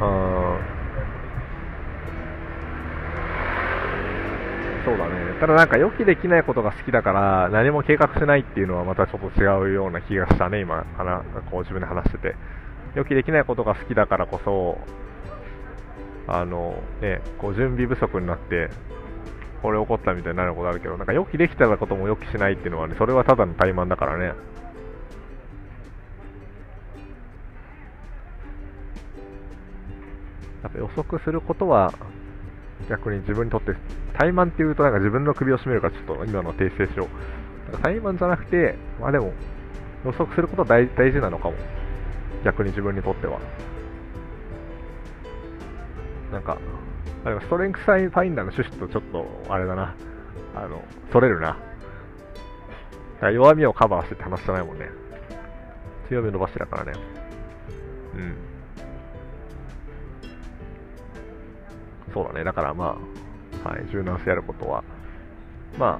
[0.02, 0.60] うん。
[4.84, 5.12] そうだね。
[5.40, 10.86] ただなんか予期できないことが好きだから何も計画しないっていうのはまたちょっと違うような気がしたね、今、
[11.50, 12.36] こう自分で話してて。
[12.96, 14.78] 予期できないことが好きだからこそ、
[16.28, 18.70] あの、ね、こう準備不足になって、
[19.62, 24.34] これ起こったみたいになることあるけど、なんか予期できたことも予期しないっていうのはね、それはただの怠慢だからね。
[30.64, 31.94] やっぱ予測することは
[32.90, 33.74] 逆に自分にとって、
[34.18, 37.08] 怠慢っていうとなんか自分の首を絞めるからちょっと今の訂正しよ
[37.74, 37.78] う。
[37.78, 39.34] 怠慢じゃなくて、まあでも、
[40.04, 41.56] 予測することは大大事なのかも。
[42.44, 43.40] 逆に自分にとっては。
[46.32, 46.58] なんか、
[47.24, 49.96] あでもストレングスファインダーの趣旨とちょっと、あれだな。
[50.56, 51.58] あの、それるな。
[53.32, 54.90] 弱みをカバーしてって話じゃないもんね。
[56.10, 56.94] 強みを伸ばしてだからね。
[58.16, 58.51] うん。
[62.14, 62.44] そうだね。
[62.44, 62.98] だからま
[63.66, 64.84] あ、はい、柔軟性やることは、
[65.78, 66.00] ま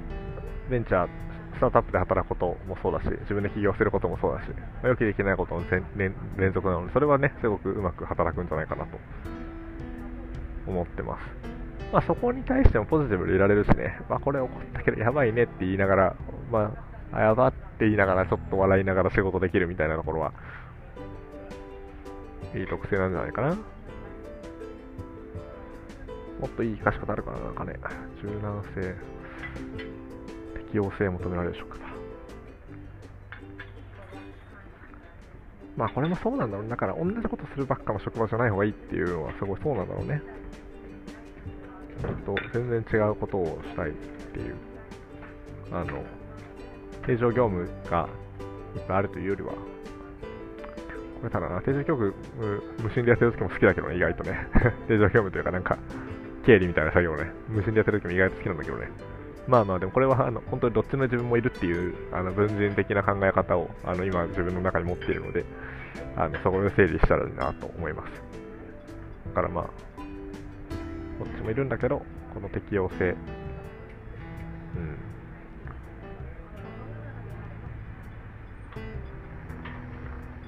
[0.70, 1.08] ベンチャー、
[1.56, 5.62] スタートアップで働くこともそうだし、自分で起業することもそうだし、まあ、予期できないことの
[5.96, 8.98] 連連続なので、それはね、すごくうまく働くんじゃないかなと
[10.66, 11.52] 思ってます。
[11.92, 16.16] まあ、そこに対してもポジティブでいられるしね、まあ、これ起こったけどやばいねって言いながら、
[16.50, 16.72] ま
[17.12, 20.32] あ、やばって言いながらちょっと笑いながら仕事できるみたいなところは、
[22.54, 23.58] いい特性なんじゃないかな。
[26.42, 27.78] もっといい生かし方あるかな、なんかね。
[28.20, 28.96] 柔軟性、
[30.66, 31.86] 適応性求められる職場。
[35.76, 36.68] まあこれもそうなんだろう。
[36.68, 40.20] だから同じことするばっかの職場じゃない方がいいっていうのはすごいそうなんだろうね。
[42.26, 44.56] と全然違うことをしたいっていう。
[45.70, 46.02] あの、
[47.06, 48.08] 定常業務が
[48.74, 49.58] いっぱいあるというよりは、こ
[51.24, 52.14] れただな、定常業務、
[52.82, 54.48] 無心でやってる時も好きだけどね、意外とね。
[54.88, 55.78] 定常業務というかなんか、
[56.44, 58.90] 経理みたいな作業をね、無心でやってる時も意外と好きなんだけどね。
[59.46, 65.44] まあまあ、でもこれはあの本当にどっちの自分もいるっていうあの文人的な考え方をあの今自分の中に持っているので、
[66.16, 68.12] あのそこで整理したらいいなと思います。
[69.28, 69.64] だからまあ、
[71.18, 73.16] どっちもいるんだけど、この適応性、うん、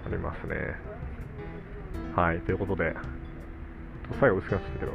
[0.07, 0.55] ありますね。
[2.15, 3.01] はい、ということで、と
[4.21, 4.93] 最後薄くなっちゃったけど、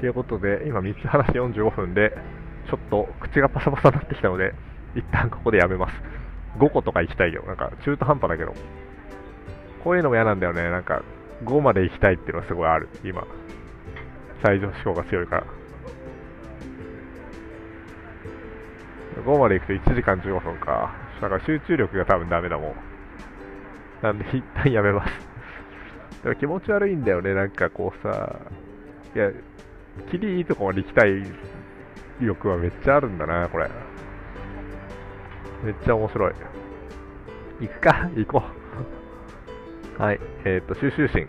[0.00, 2.16] ということで、今3つ話45分で、
[2.70, 4.54] ちょっと口がパサパサになってきたので、
[4.96, 5.94] 一旦ここでやめます。
[6.58, 7.44] 5個とか行きたいよ。
[7.46, 8.54] なんか中途半端だけど。
[9.84, 10.70] こういうのも嫌なんだよね。
[10.70, 11.02] なんか
[11.44, 12.88] 5まで行きたいっていうのはすごいある。
[13.04, 13.24] 今。
[14.42, 15.44] 最上志向が強いから。
[19.22, 20.94] 5まで行くと1時間15分か。
[21.20, 22.74] だから集中力が多分ダメだもん。
[24.02, 25.12] なんで一旦やめます。
[26.22, 27.34] でも気持ち悪いんだよね。
[27.34, 28.38] なんかこうさ、
[29.14, 29.30] いや、
[30.10, 31.10] キリいいとこまで行きたい
[32.20, 33.70] 欲はめっちゃあるんだな、これ。
[35.64, 36.34] めっちゃ面白い。
[37.60, 38.10] 行くか？
[38.16, 38.42] 行こ
[39.98, 40.02] う。
[40.02, 40.20] はい。
[40.44, 41.26] えっ、ー、と、収集心。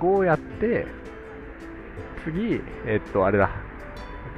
[0.00, 0.86] 5やって、
[2.24, 2.54] 次、
[2.86, 3.50] えっ、ー、と、あれだ。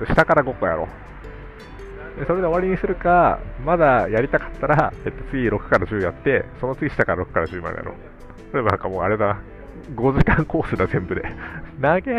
[0.01, 2.21] えっと、下から5個やろう。
[2.21, 8.55] でそれで終わりにするか、まだやりたかったら、えっと、次6から10やって、その次下から6から10までやろう。
[8.55, 9.39] 例えばなんかもうあれだ、
[9.95, 11.23] 5時間コースだ、全部で。
[11.81, 12.15] 投げ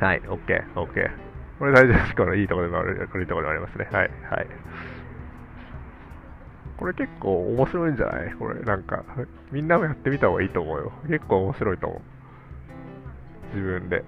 [0.00, 1.10] はい、OK、OK。
[1.58, 3.88] これ大丈夫このいいところでもある、いいところでもありますね。
[3.92, 4.46] はい、はい。
[6.78, 8.32] これ結構面白いんじゃない？
[8.32, 9.04] これ、なんか、
[9.52, 10.92] みんなもやってみた方がいいと思うよ。
[11.06, 12.00] 結構面白いと思う。
[13.54, 14.02] 自分で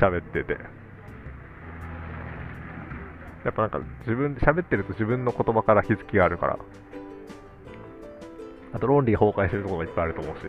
[0.00, 0.58] 喋ってて。
[3.44, 6.58] やっぱなんか自分喋ってると自分の言葉から気づきがあるから。
[8.76, 10.42] あと論理崩壊するところがいっぱいあると思うし。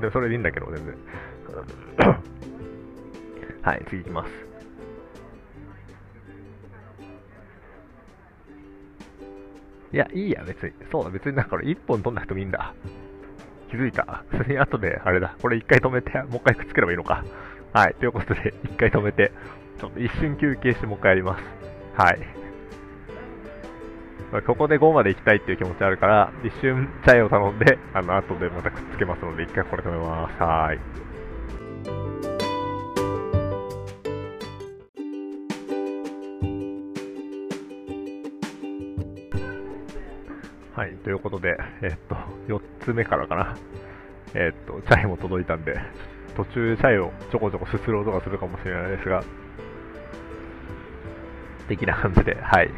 [0.00, 0.96] でもそれでいいんだけど、全然。
[3.60, 4.30] はい、次いきます。
[9.92, 10.72] いや、いいや、別に。
[10.90, 12.72] そうだ、別になんかこれ1本取んなくてもいいんだ。
[13.70, 14.24] 気づいた？
[14.32, 15.36] それに後で、あれだ。
[15.42, 17.22] これ1回止めて、もう1回くっつければいいのか。
[17.74, 19.30] はい、ということで、1回止めて、
[19.78, 21.44] ちょっと一瞬休憩してもう1回やります。
[21.96, 22.43] はい。
[24.42, 30.42] ここで5まで行きたいっていう気持ちあるから、一瞬チャイを頼んで、あの、後でまたくっつけますので、1回これ止めます。
[30.42, 31.04] はい。
[40.74, 42.16] はい、ということで、え、っと、
[42.48, 43.56] 4つ目からかな。
[44.34, 45.76] え、っと、チャイも届いたんで、
[46.36, 49.22] 途中チャイをちょこちょこすする音がするかもしれないですが、
[51.68, 52.70] 的な感じで、はい、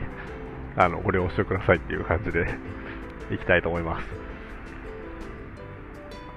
[0.76, 2.46] あの、ご了承くださいっていう感じで
[3.30, 4.06] いきたいと思います。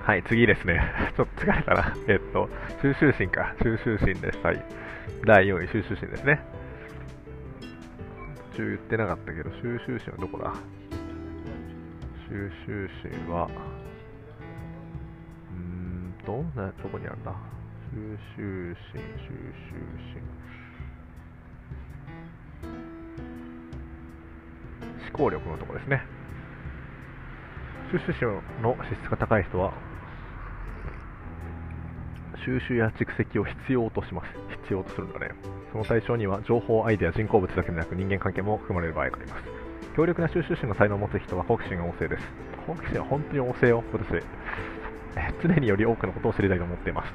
[0.02, 0.82] はい、次ですね。
[1.16, 1.94] ちょっと疲れたな。
[2.08, 2.50] えっと、
[2.82, 3.54] 収集心か。
[3.62, 4.40] 収集心です。
[4.44, 4.64] はい。
[5.26, 6.40] 第4位、収集心ですね。
[8.54, 10.54] 途中言ってなかったけど、収集心はどこだ？
[12.30, 17.34] 収集心は、うーんと、な、どこにあるんだ？
[17.92, 19.30] 収集心、収
[19.70, 19.74] 集
[20.14, 20.39] 心。
[25.10, 26.04] 思考力のとこですね。
[27.92, 29.74] 収集心の資質が高い人は、
[32.46, 34.30] 収集や蓄積を必要とします。
[34.64, 35.32] 必要とするんだね。
[35.72, 39.44] その対象には、情報、アイデア、人工物だけでなく人間関係も含まれる場合があります。
[39.96, 42.24] 強力な収集心の才能を持つ人は好奇心が旺盛です。
[42.66, 44.24] 好奇心は本当に旺盛よ、私。
[45.18, 47.14] え常により多くのことを知りたいと思っています。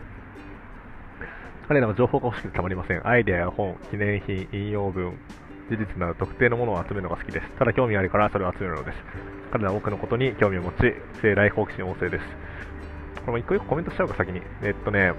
[1.69, 3.07] 彼らは情報が欲しくてたまりません。
[3.07, 5.17] アイデアや本、記念品、引用文、
[5.71, 7.49] 事実など特定のものを集めるのが好きです。
[7.59, 8.99] ただ興味あるからそれを集めるのです。
[9.51, 12.25] 彼らは多くのことに興味を持ち、生来好奇心旺盛です。
[13.21, 14.43] これも一個一個コメントしちゃうか、先に。
[14.63, 15.15] えっとね、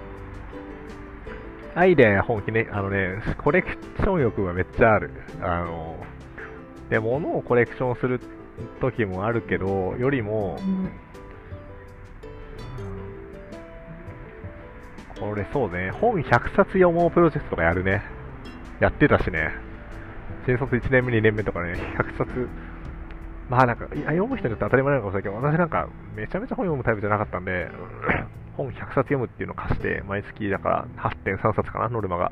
[1.73, 5.11] アイデア本、記念、あのね、コレクション欲がめっちゃある。
[5.41, 5.97] あの、
[6.89, 8.21] で、物をコレクションする
[8.79, 10.57] 時もあるけど、よりも、
[15.17, 18.03] う、これそうね、本100冊読もうプロジェクトとかやるね。
[18.79, 19.51] やってたしね。
[20.45, 22.47] 新卒1年目、2年目とかね、100冊、
[23.49, 27.69] まあなんか、いや読む人によって当たり前なのかもしれないけど、私なんか、めちゃめちゃ本読むタイプじゃなかったんで、
[28.55, 32.31] 本100冊読むっていうのを貸して、毎月だから8.3冊かな、ノルマが。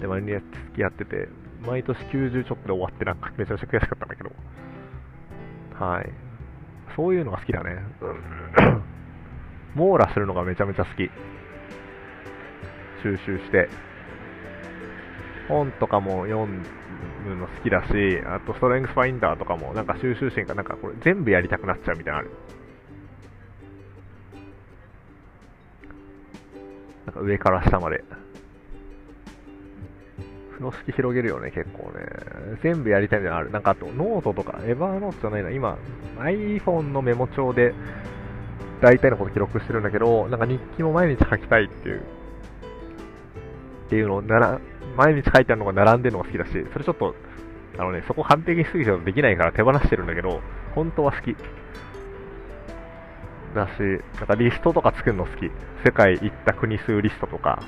[0.00, 0.32] で、毎日
[0.76, 1.28] やってて、
[1.66, 4.30] 毎年90ちょっとで終わってなんかめちゃめちゃ悔しかったんだけど。
[5.78, 6.10] はい。
[6.94, 7.78] そういうのが好きだね。
[9.74, 11.10] 網羅するのがめちゃめちゃ好き。
[13.02, 13.68] 収集して。
[15.48, 22.30] 本とかも読むの好きだし、あとストレングスファインダーとかもなんか収集心がなんかこれ全部やりたくなっちゃうみたいなのある。
[27.06, 28.04] なんか上から下まで。
[30.54, 32.06] 風呂敷広げるよね、結構ね。
[32.62, 33.50] 全部やりたいみたいなのある。
[33.50, 35.76] なんかあと、ノートとか、 Evernote じゃないな、今、
[36.18, 37.74] iPhone のメモ帳で、
[38.80, 42.02] 大体のこと記録してるんだけど、なんか日記も毎日書きたいっていう、
[43.86, 44.60] っていうのをなら、
[44.96, 47.14] 毎日書いてあるのが並んでるのが好きだし、それちょっと、
[47.78, 50.40] あのね、そこ完璧にすぎちゃうできないから手放してるんだけど、
[50.74, 51.36] 本当は好き。
[53.54, 53.80] だし、
[54.18, 55.50] なんかリストとか作るの好き。
[55.84, 57.62] 世界行った国数リストとか。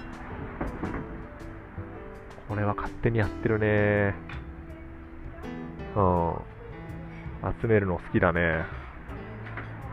[2.49, 4.15] これは勝手にやってるね。
[5.97, 6.35] うん。
[7.61, 8.65] 集めるの好きだね。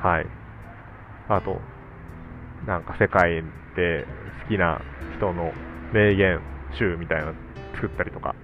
[0.01, 0.25] はい。
[1.29, 1.61] あと、
[2.65, 3.43] なんか世界
[3.75, 4.05] で
[4.43, 4.81] 好きな
[5.17, 5.51] 人の
[5.93, 6.41] 名言
[6.78, 7.34] 集みたいなの
[7.76, 8.36] 作ったりとか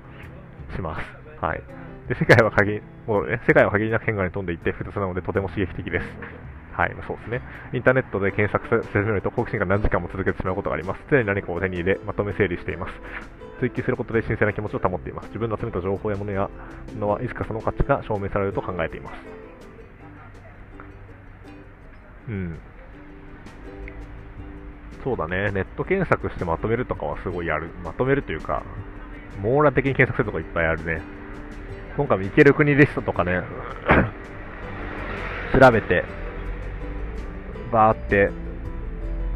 [0.76, 1.06] します。
[1.44, 1.64] はい。
[2.08, 6.06] で、世界は限り、もうね、世界は限りなく変化に飛んでいって複雑なのでとても刺激的です。
[6.74, 7.42] はい、そうですね。
[7.74, 11.02] インターネットで検索させると好奇心が何時間も続けてしまうことがあります。
[11.12, 12.94] 常に何かを手に入れ、まとめ整理しています。
[13.60, 15.28] 追求することで神聖な気持ちを保っています。
[15.28, 16.50] 自分の集めた情報やものや
[16.98, 19.16] のはいつかその価値が証明されると考えています。
[22.30, 22.60] うん。
[25.04, 25.52] そうだね。
[25.52, 27.70] ネット検索してまとめるとかはすごいやる。
[27.84, 28.64] まとめるというか、
[29.42, 31.02] 網羅的に検索するとかいっぱいあるね。
[31.96, 33.42] 今回も行ける国リストとかね、
[35.60, 36.04] 調べて、
[37.72, 38.32] バーって、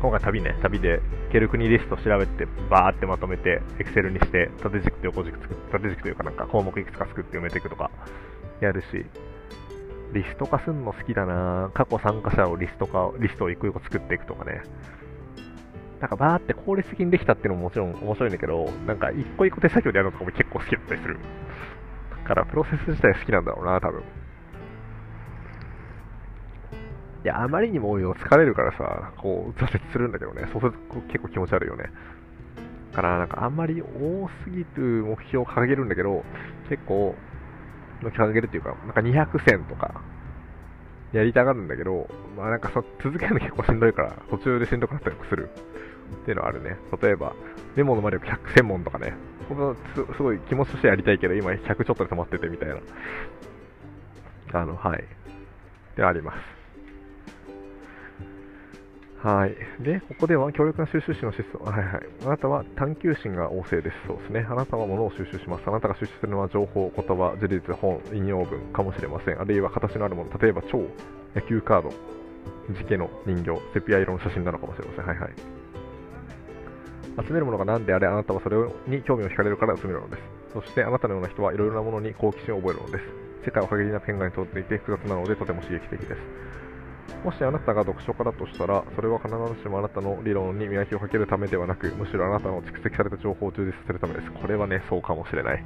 [0.02, 1.02] 今回旅ね、旅で
[1.34, 7.90] ける国リスト調べて、バーってまとめて、エクセルにして、縦軸と横軸作縦軸というかなんか項目いくつか作って埋めていくとか、
[8.62, 9.06] やるし、
[10.14, 14.62] リスト化するの好きだな過去参加者をリスト化、リストを一個一個作っていくとかね。
[16.00, 21.18] なんかバーって効率的にできたっていうのももちろん面白いんだけど、なんか一個一個手作業でやるのとかも結構好きだったりする。
[22.10, 24.04] だからプロセス自体好きなんだろうな、多分。
[27.24, 31.86] いや、あまりにも多いの疲れるからさ、こう、挫折するんだけどね、そうすると結構気持ち悪いよね。
[32.92, 36.26] だから、なんかあんまり多すぎる目標を掲げるんだけど、
[36.68, 37.16] 結構、
[38.02, 40.02] 掲げるっていうか、なんか200戦とか、
[41.14, 45.50] やりたがるんだけど、まあなんかそ続けるの結構しんどいから、途中でしんどくなったりする
[46.14, 46.78] っていうのはあるね。
[47.02, 47.36] 例えば、
[47.76, 49.14] メモの魔力100専門とかね、
[49.48, 52.76] このすごい気持ちとしてやりたいけど、今100ちょっとで止まっててみたいな。
[54.54, 55.04] あの、はい。
[55.96, 56.64] であります。
[59.24, 59.56] はい。
[59.82, 61.64] で、ここでは強力な収集心の質素。
[61.64, 62.02] はいはい。
[62.26, 63.96] あなたは探求心が旺盛です。
[64.06, 64.46] そうですね。
[64.50, 65.64] あなたは物を収集します。
[65.66, 69.40] あなたが収集するのは情報、言葉、事実、本、引用文かもしれません。
[69.40, 70.38] あるいは形のあるもの。
[70.38, 70.86] 例えば、超、
[71.36, 71.94] 野球カード、
[72.72, 75.06] 磁気の人形、セピア色の写真なのかもしれません。
[75.06, 75.63] はいはい。
[77.22, 78.58] 集めるものが何であれ、あなたはそれ
[78.88, 80.22] に興味を惹かれるから集めるのです。
[80.54, 83.04] そしてあなたのような人はいろいろなものに好奇心を覚えるのです。
[83.46, 86.18] 世界は限りなく変化に通っていて複雑なのでとても刺激的です。
[87.24, 94.32] もしあなたが読書家だとしたら、それは必ずしもあなたの理論に磨きをかけるためではなく、むしろあなたの蓄積された情報を充実させるためです。
[94.32, 95.64] これはね、そうかもしれない。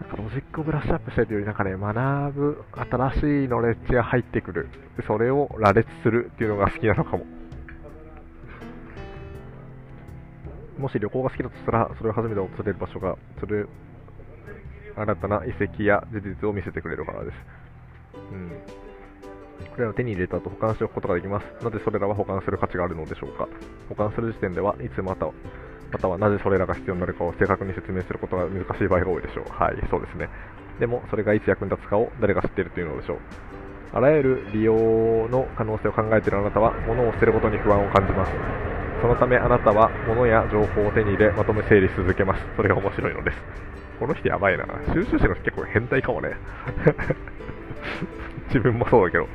[0.00, 4.68] なんかロジックをブラッシュアップしたいというより、なんかね、学ぶ、新しいノレッジが入ってくる。
[5.06, 7.24] それを羅列するっていうのが好きなのかも。
[10.80, 13.66] もし旅行が好きだとしたら、それを初めて訪れる場所が、それ、
[14.96, 17.36] 新たな遺跡や事実を見せてくれるからです。
[18.32, 18.50] うん。
[19.70, 21.64] これらを手に入れた後保管しておくことができます。
[21.64, 23.46] なぜそれらは保管する価値があるのでしょうか。
[23.88, 25.30] 保管する時点ではいつまた
[25.92, 29.44] またはなぜそれらが必要になるかを正確に説明することが難しい場合が多いでしょう。
[29.50, 30.28] はい、そうですね。
[30.78, 33.18] でも、それがいつ役に立つかを誰が知っているというのでしょう。
[33.92, 38.32] あらゆる利用の可能性を考えているあなたは、物を捨てることに不安を感じます。
[39.00, 42.42] そのためあなたは物や情報を手に入れ、まとめ整理し続けます。
[42.56, 43.38] それが面白いのです。
[43.98, 44.64] この人やばいな。
[44.94, 46.30] 収集者の人結構変態かもね。
[48.48, 49.26] 自分もそうだけど。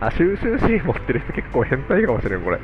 [0.00, 2.58] あ、収集シーン持ってる人結構変態かもしれん、これ。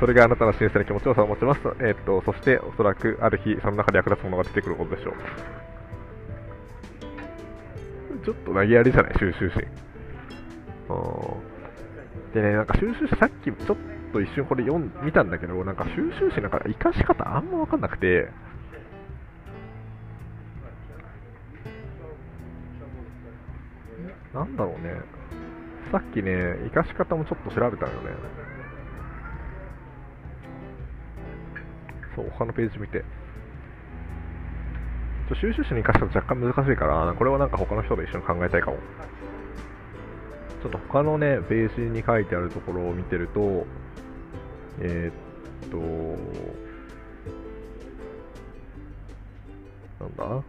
[0.00, 1.60] それがあなたの新鮮な気持ちを保ちます。
[1.80, 5.14] えー、っと、そしておそらくある日、その中で役立つものが出てくることでしょう。
[8.24, 9.12] ちょっと投げやりじゃない？
[9.18, 9.66] 収集シーン。
[12.34, 13.76] でね、なんか収集シーン、さっきちょっと
[14.12, 18.28] と一瞬これ読ん見たんだけど、なんか収集誌なんか生かし方あんま分かんなくて、
[24.34, 24.94] なんだろうね、
[25.90, 28.10] さっきね、生かし方もちょっと調べたよね。
[32.14, 33.04] そう、他のページ見て。
[35.40, 38.76] 収集誌に生かしたら若干難しいから、これはなんか他の人と一緒に考えたいかも。
[40.62, 43.66] ちょっと他のね、ページに書いてあるところを見てると、
[44.80, 45.76] えー、っと、
[50.04, 50.42] なんだ？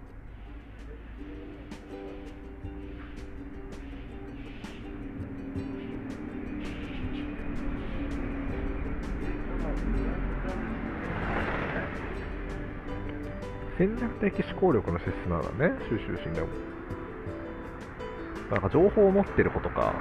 [13.76, 16.48] 戦略的思考力の質なんだね、収集心でも。
[18.52, 19.94] なんか情報を持ってることか。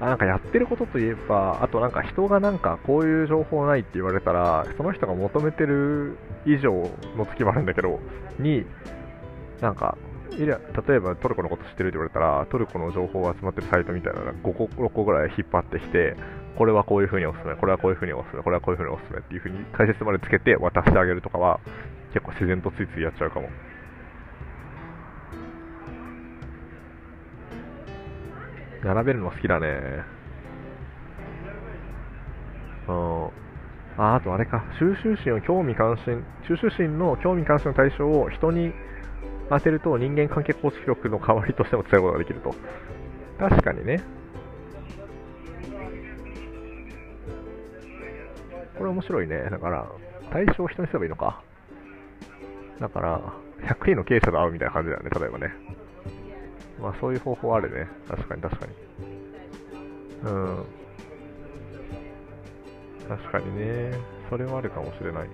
[0.00, 6.72] なんかやってることといえば、あとなんか人がなんかこういう情報ないって言われたら、その人が求めてる以上
[7.16, 8.00] の月もあるんだけど、
[8.38, 8.66] に、
[9.60, 9.96] なんか、
[10.38, 16.14] 例えばトルコのこと知ってるって言われたら、トルコの情報が集まってるサイトみたいなのが5個、6個ぐらい引っ張ってきて、
[16.56, 21.60] これはこういう風におすすめ、これはこういう風におすすめ、これはこういう風におすすめっていう風に解説までつけて渡してあげるとかは、
[22.12, 23.48] 結構自然とついついやっちゃうかも。
[28.86, 29.66] 並べるの好きだね。
[32.88, 33.26] うん。
[33.98, 38.72] あ、あとあれか、収集心を興味関心、収集心の興味関心の対象を人に
[39.50, 42.54] 当てると人間関係構築力の代わりとしても使うことができると。
[43.38, 44.02] 確かにね。
[48.78, 49.42] これ面白いね。
[49.50, 49.86] だから、
[50.30, 51.42] 対象を人にすればいいのか。
[52.80, 53.20] だから、
[53.62, 55.54] 100人の経営者と会うみたいな感じだよね、例えばね。
[56.80, 57.88] まあそういう方法あるね。
[58.08, 58.72] 確かに確かに。
[60.24, 60.64] うん。
[63.08, 63.92] 確かにね。
[64.28, 65.28] それはあるかもしれない。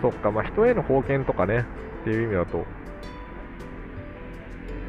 [0.00, 1.64] そっか、まあ人への貢献とかね、
[2.02, 2.64] っていう意味だと、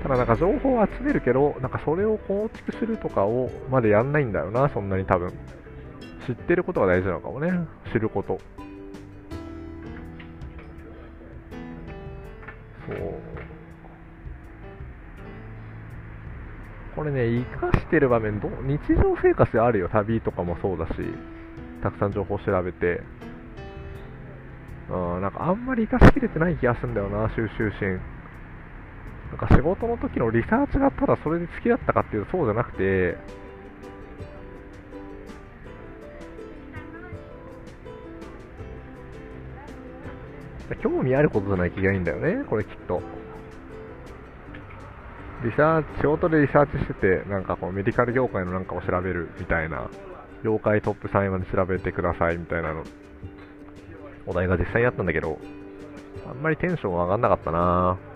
[0.04, 5.34] ただなんか情報を集めるけど、なんかそれを構築するとかをまでやんないんだよな、そんなに多分。
[6.28, 7.52] 知ってることが大事なのかもね、
[7.92, 8.40] 知ること。
[16.96, 20.94] これね、活かしてる場面ど、日常生活であるよ、旅とかもそうだし、
[21.82, 23.02] たくさん情報調べて。
[24.90, 28.00] うん、なんかあんまり活かしきれてない気がするんだよな、収集心。
[29.30, 33.18] なんか仕事の時のリサーチがただそれで好きだったかっていうとそうじゃなくて、
[40.78, 43.02] 興味あることじゃない気がいいんだよね、これきっと。
[45.44, 49.90] リサーチ、仕事でリサーチしてて、なんかこうメディカル業界のなんかを調べるみたいな、
[50.44, 52.84] 業界トップ3位まで調べてくださいみたいなの、
[54.26, 55.40] お題が実際にあったんだけど、
[56.30, 57.98] あんまりテンション上がんなかったな。
[58.06, 58.10] ぁ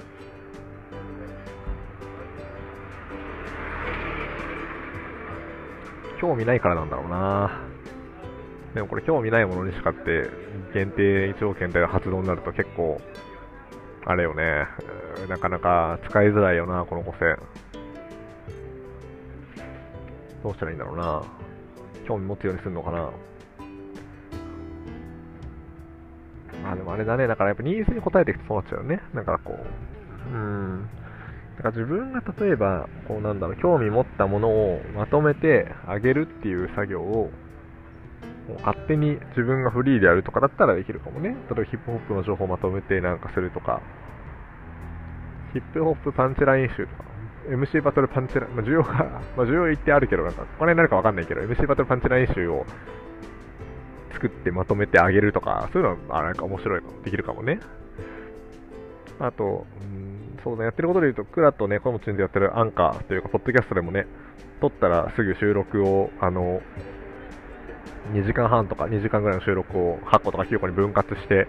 [6.24, 7.63] 興味ないからなんだろうな。
[8.74, 10.30] でもこれ興味ないものにしかって
[10.74, 13.00] 限定1億円で発動になると結構
[14.06, 14.68] あれよね。
[15.30, 17.38] なかなか使いづらいよなこの個性
[20.44, 21.24] どうしたらいいんだろうな。
[22.06, 23.12] 興味持つようにするのかな。
[26.64, 29.02] まあでもあれだね、だからやっぱニーズに応えていくとそうなっちゃうよね。
[29.14, 30.90] だからこう、うん。
[31.58, 37.32] だから自分が例えば、こうなんだろう、興味持ったものをまとめてあげるっていう作業を、
[38.48, 41.30] もう勝手に自分がフリーでやるとかだったらできるかもね。
[41.30, 43.82] 例えばヒップホップの情報をまとめてなんかするとか、
[45.54, 47.04] ヒップホップパンチライン集とか、
[47.50, 48.94] MC バトルパンチライン、まあ、需要が、
[49.38, 52.66] まあ、需要言ってあるけど、なんか、これになるかわかんないけど、MC バトルパンチライン集を
[54.14, 57.60] 作ってまとめてあげるとか、そういうのは、あ、なんか面白いの、できるかもね。
[59.20, 64.08] あと、うんそうだ、やってることで言うと、クラとね、コムチンでやってるアンカーというか、ポッドキャストでもね、
[64.60, 66.62] 撮ったらすぐ収録を、あの、
[68.12, 71.48] 2時間半とか2時間ぐらいの収録を8個とか9個に分割して、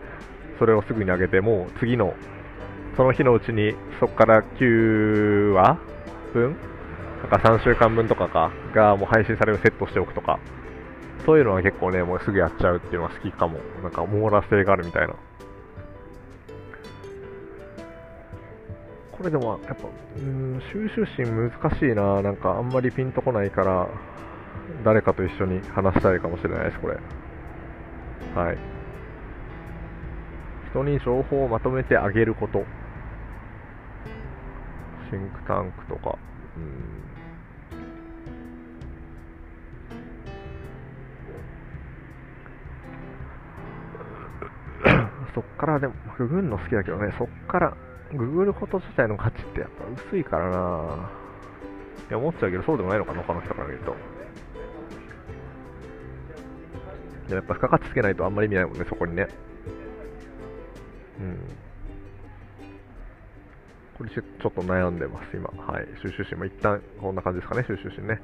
[0.58, 2.14] それをすぐに上げて、もう次の、
[2.96, 5.78] その日のうちに、そこから9話
[6.32, 6.56] 分
[7.30, 10.38] なんか3週間分とかか、がもう配信されるセットしておくとか、
[11.24, 13.58] そういうのは結構ね、もうすぐやっちゃうっていうのは好きかも。
[13.82, 15.14] なんか網羅性があるみたいな。
[19.12, 19.88] これでもやっぱ、
[20.18, 23.88] うん、収集心難しいな、なんかあんまりピンとこないから、
[24.84, 26.94] 誰かと一緒に話したいかもしれないです、これ。
[28.34, 28.58] はい。
[30.70, 32.64] 人に情報をまとめてあげること。
[35.10, 36.18] シンクタンクとか、
[36.56, 37.04] うん。
[45.34, 47.76] そっからでも、ググるの好きだけどね、そっから
[48.12, 51.10] ググること自体の価値ってやっぱ薄いからな
[52.04, 53.94] って思っちゃうけど、そうでもないのかな、他の人から見ると。
[57.28, 59.28] やっぱ付加価値つけないとあんまり意味ないもんね、そこにね。
[61.20, 61.38] うん。
[63.96, 65.48] これちょっと悩んでます、今。
[65.66, 65.86] はい。
[66.02, 68.20] 収集心も一旦こんな感じですかね、収集心ね。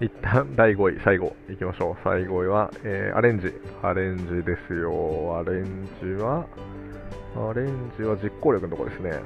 [0.00, 1.96] 一旦第5位、最後、いきましょう。
[2.02, 3.52] 最後位は、えー、アレンジ。
[3.82, 5.38] アレンジですよ。
[5.38, 6.46] アレンジは、
[7.36, 9.20] アレンジは実行力のところですね。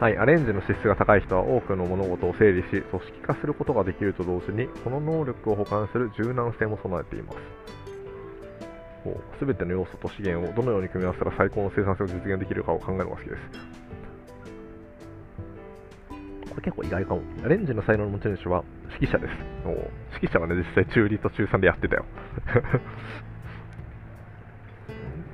[0.00, 7.38] はい、アレンジの資質が高い人は多くの物事を整理し、組織化することができると同時に、この能力を補完する柔軟性も備えています。
[9.38, 13.42] すべての要素と資源をどのように組み合わせたら最高の生産性を実現できるかを考えるのが好きです。
[16.48, 17.20] これ結構意外かも。
[17.44, 19.34] アレンジの才能の持ち主は指揮者です。
[20.14, 22.06] 指揮者はね、実際中2と中3でやってたよ。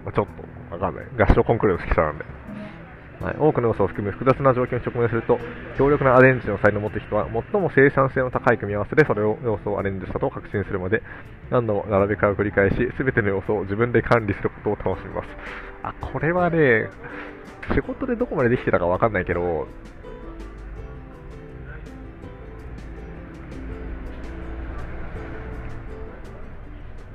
[0.13, 0.27] ちょっ
[0.71, 1.07] とわかんない。
[1.19, 2.36] 合唱コンクールの指揮者なんで。
[3.21, 5.41] はい、多くの要素を含む複雑な状況に直面すると、
[5.79, 11.03] 強力なアレンジの才能を持った人は、最も生産性の高い組み合わせでそれを要素をアレンジしたと確信するまで、
[11.51, 15.29] 何度も並べ替えを繰り返し、すべての要素を自分で管理することを楽しみます。
[15.83, 16.91] あ、これはね、
[17.75, 19.67] 仕事でどこまでできてたかわかんないけど、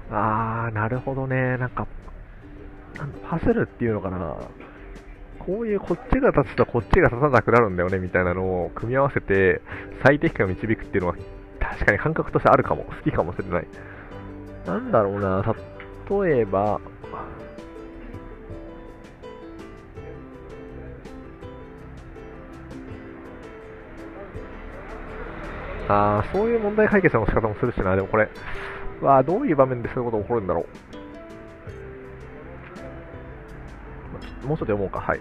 [0.10, 1.58] あー、なるほどね。
[1.58, 1.88] なんか、
[3.30, 4.36] パズルっていうのかな。
[5.46, 9.62] こういうこっちが立つとこっちが立たなくなるんだよねみたいなのを組み合わせて
[10.04, 11.16] 最適化を導くっていうのは
[11.60, 12.84] 確かに感覚としてあるかも。
[12.84, 13.68] 好きかもしれない。
[14.66, 15.44] なんだろうな、
[16.24, 16.80] 例えば、
[25.88, 28.30] あ、そういう問題解決の仕方もするしな、でもこれ、
[29.02, 30.91] わどういう場面でそういうこと起こるんだろう。
[34.43, 34.99] もうちょっと読もうか。
[34.99, 35.19] はい。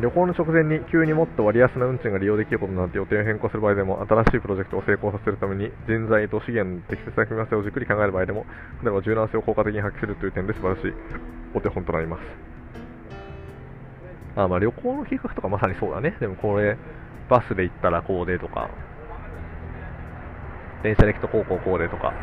[0.00, 8.46] 旅行の直前に急にもっと割安な運賃が利用できることになって予定を変更する場合でも新しいプロジェクトを成功させるために人材と資源の適切な組み合わせをじっくり考える場合でも
[8.82, 10.92] 例えば柔軟性を効果的に発揮するという点で素晴らしい
[11.54, 12.22] お手本となります
[14.36, 16.76] あまあ旅行の計画とかまさにそうだねでもこれ
[17.28, 18.70] バスで行ったらこうでとか
[20.82, 22.14] 電車で行くとこうこうこうでとか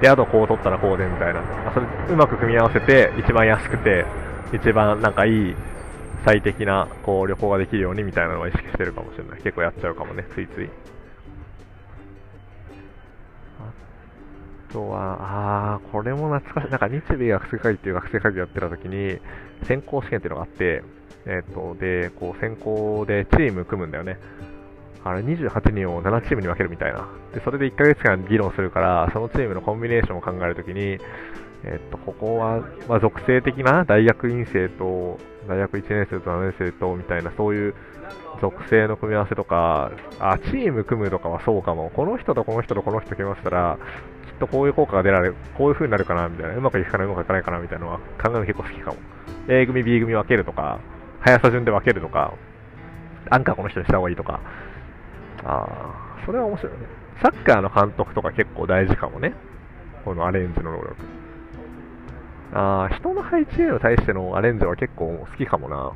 [0.00, 1.42] で、あとこう取ったらこうでみたいな。
[1.74, 4.04] それうまく組み合わせて、一番安くて、
[4.52, 5.54] 一番なんかいい、
[6.24, 9.42] 最適な、こう、旅行ができるようにみたいなのは意識してるかもしれない。
[9.42, 10.68] 結構やっちゃうかもね、ついつい。
[14.70, 16.70] あとは、あー、これも懐かしい。
[16.70, 19.18] なんか日米学生会議っていう学生会議やってた時に、
[19.64, 20.82] 先行試験っていうのがあって、
[21.26, 24.18] えっ、ー、と、で、こう、先行でチーム組むんだよね。
[25.04, 27.08] あれ28人を7チームに分けるみたいな。
[27.32, 30.98] で、それで1ヶ月間議論するから、そのチームのコンビネーションを考えるときに、
[31.64, 37.74] えっと、ここは、まあ、属性的な大学院生と、大学1年生と7年生と、みたいな、そういう
[38.40, 41.90] 属性の組み合わせとか、あ、チーム組むとかはそうかも。
[41.90, 43.78] この人とこの人とこの人組み合わせたら、
[44.26, 46.56] きっとこういう効果が出られる、こういう風になるかな、みたいな。
[46.56, 48.96] うまくいくかな、うまくいかないかな、みたいなのは考えるの結構好きかも。
[49.48, 50.78] A 組、B 組分けるとか、
[51.20, 52.34] 速さ順で分けるとか、
[53.28, 54.40] アンカーこの人にした方がいいとか、
[55.44, 56.78] ああ、それは面白いね。
[57.22, 59.34] サッカーの監督とか結構大事かもね。
[60.04, 60.96] このアレンジの能力。
[62.52, 65.92] ああ、人の配置への対してのアレンジは結構好きかもな。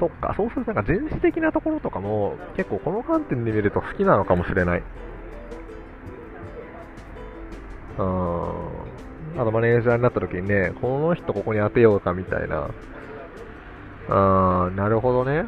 [0.00, 4.82] そっか、そうするとなんか人種的なところとかも結構この観点で見ると好きなのかもしれない。
[7.98, 9.40] うん。
[9.40, 12.70] あとマネージャーになった時にね、この人ここに当てようかみたいな。
[14.08, 15.44] あー、なるほどね。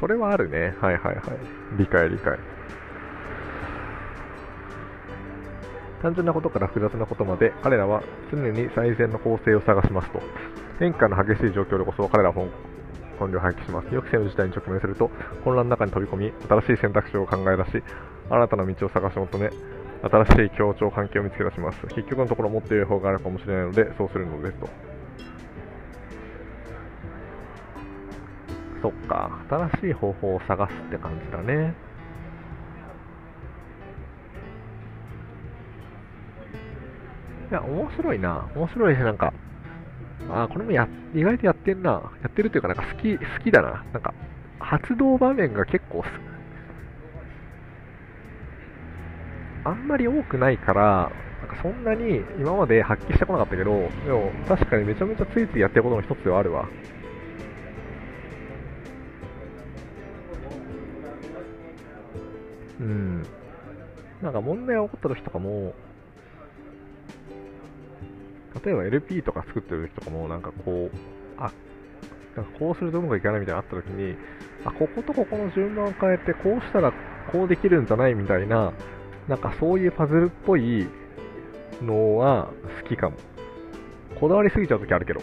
[0.00, 0.74] それはあるね。
[0.80, 1.24] はいはいはい。
[1.78, 2.38] 理解理解。
[6.02, 10.20] 単純なことから複雑なことまで、彼らは常に最善の構成を探しますと。
[10.78, 12.34] 変化の激しい状況でこそ彼らは
[13.18, 13.94] 本領を発揮します。
[13.94, 15.10] 予期せぬ事態に直面すると、
[15.44, 17.82] 混乱の中に飛び込み、新しい選択肢を考え出し、
[18.28, 19.50] 新たな道を探し求め、
[20.10, 21.80] 新しい協調関係を見つけ出します。
[21.94, 24.68] 結局のところもっと良い方があるかもしれないので、そうするのですと。
[28.82, 31.74] そっか、新しい方法を探すって感じだね。
[37.50, 38.46] いや、面白いな。
[38.54, 39.32] 面白いし、なんか、
[40.28, 42.12] あ、これもや、意外とやってんな。
[42.22, 43.86] やってるというか、なんか好き、好きだな。
[43.94, 44.12] なんか、
[44.58, 46.33] 発動場面が結構好き
[49.64, 51.10] あんまり多くないから、
[51.40, 56.68] なんかそんなに今まで発揮してこなかったけど、でも確かにめちゃめちゃついついやってることの一つではあるわ。
[62.80, 63.22] うん。
[64.22, 65.74] なんか問題が起こった時とかも、
[68.64, 70.96] 例えば LP とか作ってる時とかも、なんかこう、
[71.36, 71.52] あ、
[72.36, 74.16] なんかこうするとうまくいかないみたいなのあった時に、
[74.64, 76.92] あ、こことここの順番を変えて、こうしたら
[77.30, 78.72] こうできるんじゃないみたいな、
[79.28, 80.86] なんかそういうパズルっぽい
[81.82, 82.50] のは
[82.82, 83.16] 好きかも。
[84.20, 85.20] こだわりすぎちゃう時あるけど。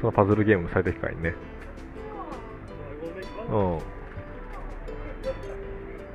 [0.00, 1.34] そのパズルゲームの最適解にね。
[3.50, 3.78] うん。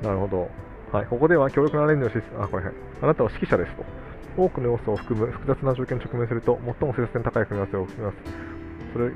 [0.02, 0.50] なるほど。
[0.92, 2.74] はい、ここでは強力なアレンジのシステム、あ、これ、はい。
[3.02, 3.84] あなたは指揮者ですと。
[4.36, 8.16] 多くの要素を含む複雑な条件に直面すると、最も接戦高い組み合わせを組みます。
[8.92, 9.10] それ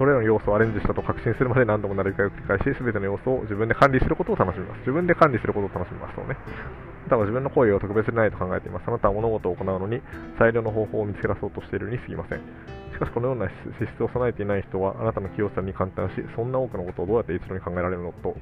[0.00, 4.78] それらの要素をアレンジしたと確信するまで何度もなるかを繰り返し、すべての要素を自分で管理することを楽しみます。
[4.78, 6.16] 自分で管理することを楽しみます。
[6.16, 6.40] そうね。
[6.40, 8.88] あなたは自分の行為を特別でないと考えています。
[8.88, 10.00] あなたは物事を行うのに
[10.38, 12.40] 最良の方法を見つけ出そうとしているに過ぎません。
[12.94, 13.52] しかし、このような資
[13.92, 18.34] 質を備えていない人は、あなたの器用さに簡単し、そんな多くのことをどうやって一度に考えられるのと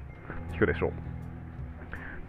[0.54, 0.92] 聞くでしょう。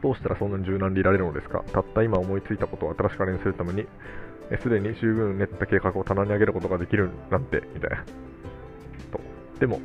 [0.02, 1.64] どうしたらそんなに柔軟でいられるのですか？
[1.72, 3.86] たった今思いついたことを新しくアレンジするために、
[4.60, 8.04] すでに十分練った計画を棚に上げることができるなんて、みたいな。
[9.12, 9.20] と。
[9.60, 9.80] でも、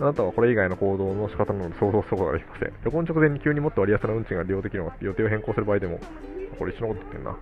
[0.00, 2.72] あなたはこれ以外の行動の仕方なので想像することができません。
[2.84, 6.00] 旅行直前に急にもっと割安な運賃が利用できるのが予定を変更する場合でも、
[6.58, 7.36] これ一緒のこと言ってんな。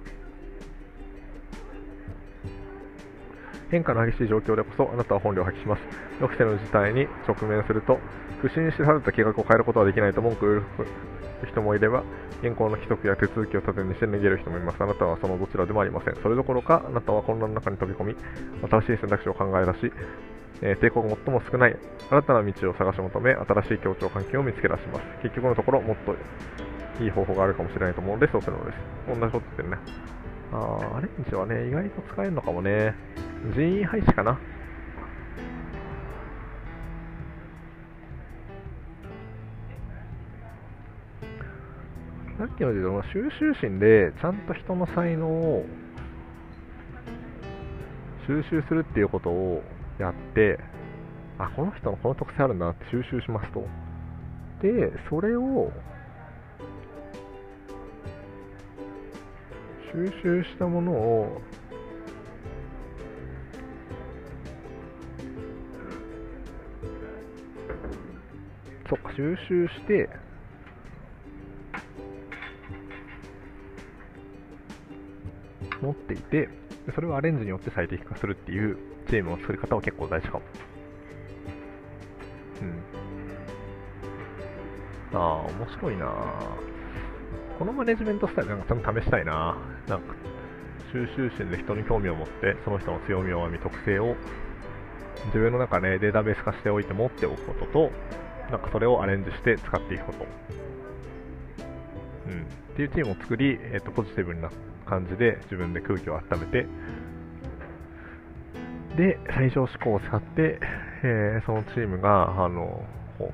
[3.71, 5.83] 変化の激しい状況でこそあなたは本領を発揮します。
[6.21, 7.99] 予期せぬ事態に直面すると、
[8.41, 10.65] 不審しされた計画を変えることはできないと文句を言う
[11.47, 12.03] 人もいれば、
[12.43, 14.83] 現行の規則や手続きを盾にして逃げる人もいます。
[14.83, 16.17] あなたはそのどちらでもありません。
[16.23, 18.17] それどころか、あなたは混乱の中に飛び込み、
[18.69, 19.93] 新しい選択肢を考え出し、
[20.63, 21.77] えー、抵抗が最も少ない
[22.11, 25.07] 新たな道を探し求め、新しい協調関係を見つけ出します。
[25.23, 26.15] 結局のところ、もっと
[27.03, 28.79] いい方法があるかもしれないと思うので、そうするのです。
[29.09, 29.77] 同じこと言ってるね。
[30.53, 32.95] あー、アレンジはね、意外と使えるのかもね。
[33.55, 34.39] 人員配置かな。
[42.39, 45.67] さっきので言うと、収集心で、ちゃんと人の才能を
[48.27, 49.63] 収集するっていうことを
[49.99, 50.59] やって、
[51.39, 53.67] あ、この人のこの特性あるんだなって収集しますと。
[54.63, 55.73] で、それを、
[59.93, 61.41] 収集したものを、
[68.89, 70.09] そっか、収集して、
[75.81, 76.49] 持っていて、
[76.95, 78.79] それをアレンジによって最適化するっていう
[79.09, 80.45] チームの作り方は結構大事かも。
[85.13, 85.19] うん。
[85.19, 86.07] ああ、面白いな
[87.59, 89.57] このマネジメントスタイルなんかちゃんと試したいな
[89.89, 90.15] なんか、
[90.93, 94.15] 収集心で人に興味を持って、その人の強みを見、特性を
[95.27, 97.91] 自分の中でデータベース化しておいて持っておくことと、
[98.51, 100.27] なんかそれをアレンジして使っていくこと。
[102.29, 102.43] うん。
[102.43, 102.45] っ
[102.77, 106.67] ていうチームを作り、えっ、ー、と、ポジティブになって感じで自分で空気を温めて、
[108.97, 110.59] で、最小思考を使って、
[111.05, 112.83] えー、そのチームが、あの、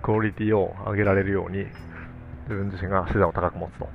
[0.03, 1.65] クオリティを上げられるように、
[2.45, 3.89] 自分自身が視座を高く持つと。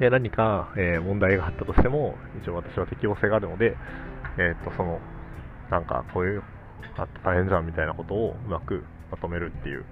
[0.00, 3.76] で、何か、えー、問題があったとしても、一応私は適応性があるので、
[4.38, 5.00] えっ、と、その、
[5.70, 6.42] なんか、こういう、
[6.96, 9.84] あ大変じゃんみたいなことをうまくまとめるっていう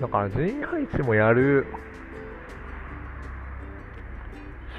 [0.00, 1.66] だから人員配置もやる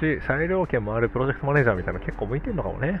[0.00, 3.00] し、裁量権もあるプロジェクトマネージャーみたいな結構向いてるのかもね。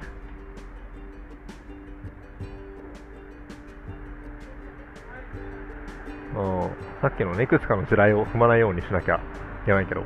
[6.36, 6.70] うん、
[7.00, 9.20] さっきのね、いくつかの地雷を踏まないようにしなきゃい
[9.66, 10.02] けないけど。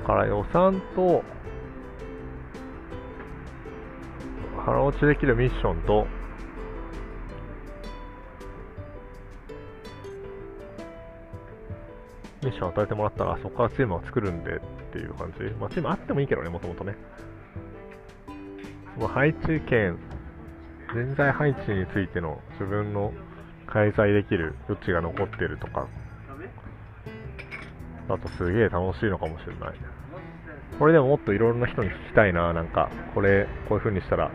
[0.00, 1.22] だから予算と
[4.64, 6.06] 腹落ちできるミッションと
[12.42, 14.60] ミッション与えてもらったら、そこからチームを作るんでっ
[14.92, 15.44] ていう感じ。
[15.54, 16.94] まあ、チームあってもいいけどね、もともとね。
[18.94, 19.98] その配置権、
[20.92, 23.12] 人材配置についての自分の
[23.66, 25.88] 開催できる余地が残ってるとか、
[28.08, 29.74] だとすげえ楽しいのかもしれない。
[30.78, 34.30] これでももっといろんな人に聞きたいな、なんか、これ、こういう風にしたら、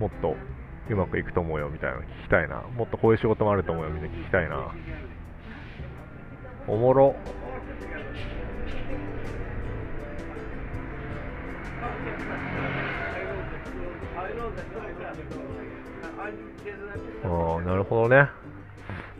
[0.00, 0.36] もっと
[0.90, 2.62] うまくいくと思うよみたいな聞きたいな。
[2.76, 4.74] もっとこういう仕事もあると思うよみたいな聞きたいな。
[6.68, 7.14] おもろ
[17.24, 18.28] ああ、なるほどね。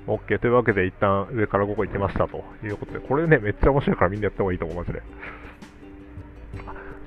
[0.06, 0.38] OK。
[0.38, 5.02] というわけで、一旦上から5個行きましたということで、これね、めっちゃ面白いからみんなやった方がいいと思う、マジで。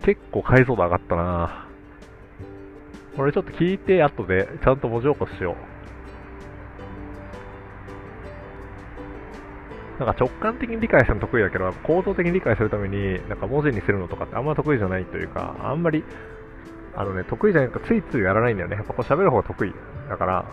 [0.03, 1.67] 結構解像度上がったな
[3.15, 5.78] これちょっと聞いて、後でちゃんと文字起こししよう。
[9.99, 16.05] なんか直感的に理解するの得意だけど、構造的に理解するために、なんか文字にするのとかってあんま得意じゃないというか、あんまり、
[16.95, 18.77] あのね、得意じゃないか、ついついやらないんだよね。
[18.77, 19.73] やっぱこう喋る方が得意。
[20.09, 20.45] だから、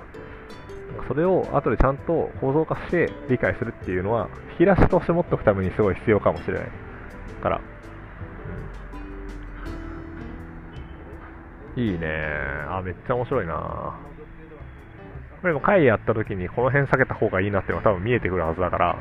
[1.07, 4.29] それを後でちゃんと構造化して理解するっていうのは、
[4.59, 6.69] 引き出しとして持っておくためにすごい必要かもしれない。
[7.41, 7.61] から、
[11.77, 12.09] いいね
[12.69, 13.95] あ、めっちゃ面白いな
[15.43, 18.99] これも会やった時にこの辺避けた方がいいなっていうのは多分見えてくるはずだから、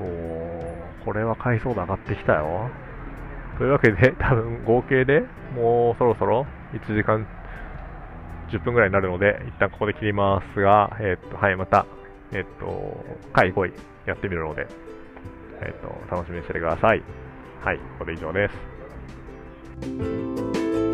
[0.00, 2.70] おー、これは解像度上がってきたよ。
[3.58, 5.24] というわけで、 多分合計で
[5.54, 7.26] もうそろそろ1時間
[8.48, 11.86] 10分ぐらいになるので、一旦ここで切りますが、えっ、と、はい、また、
[12.32, 13.72] えっ、と、回5位
[14.06, 14.66] やってみるので、
[15.60, 17.02] えっ、と、楽しみにしててください。
[17.62, 20.89] はい、これで以上です。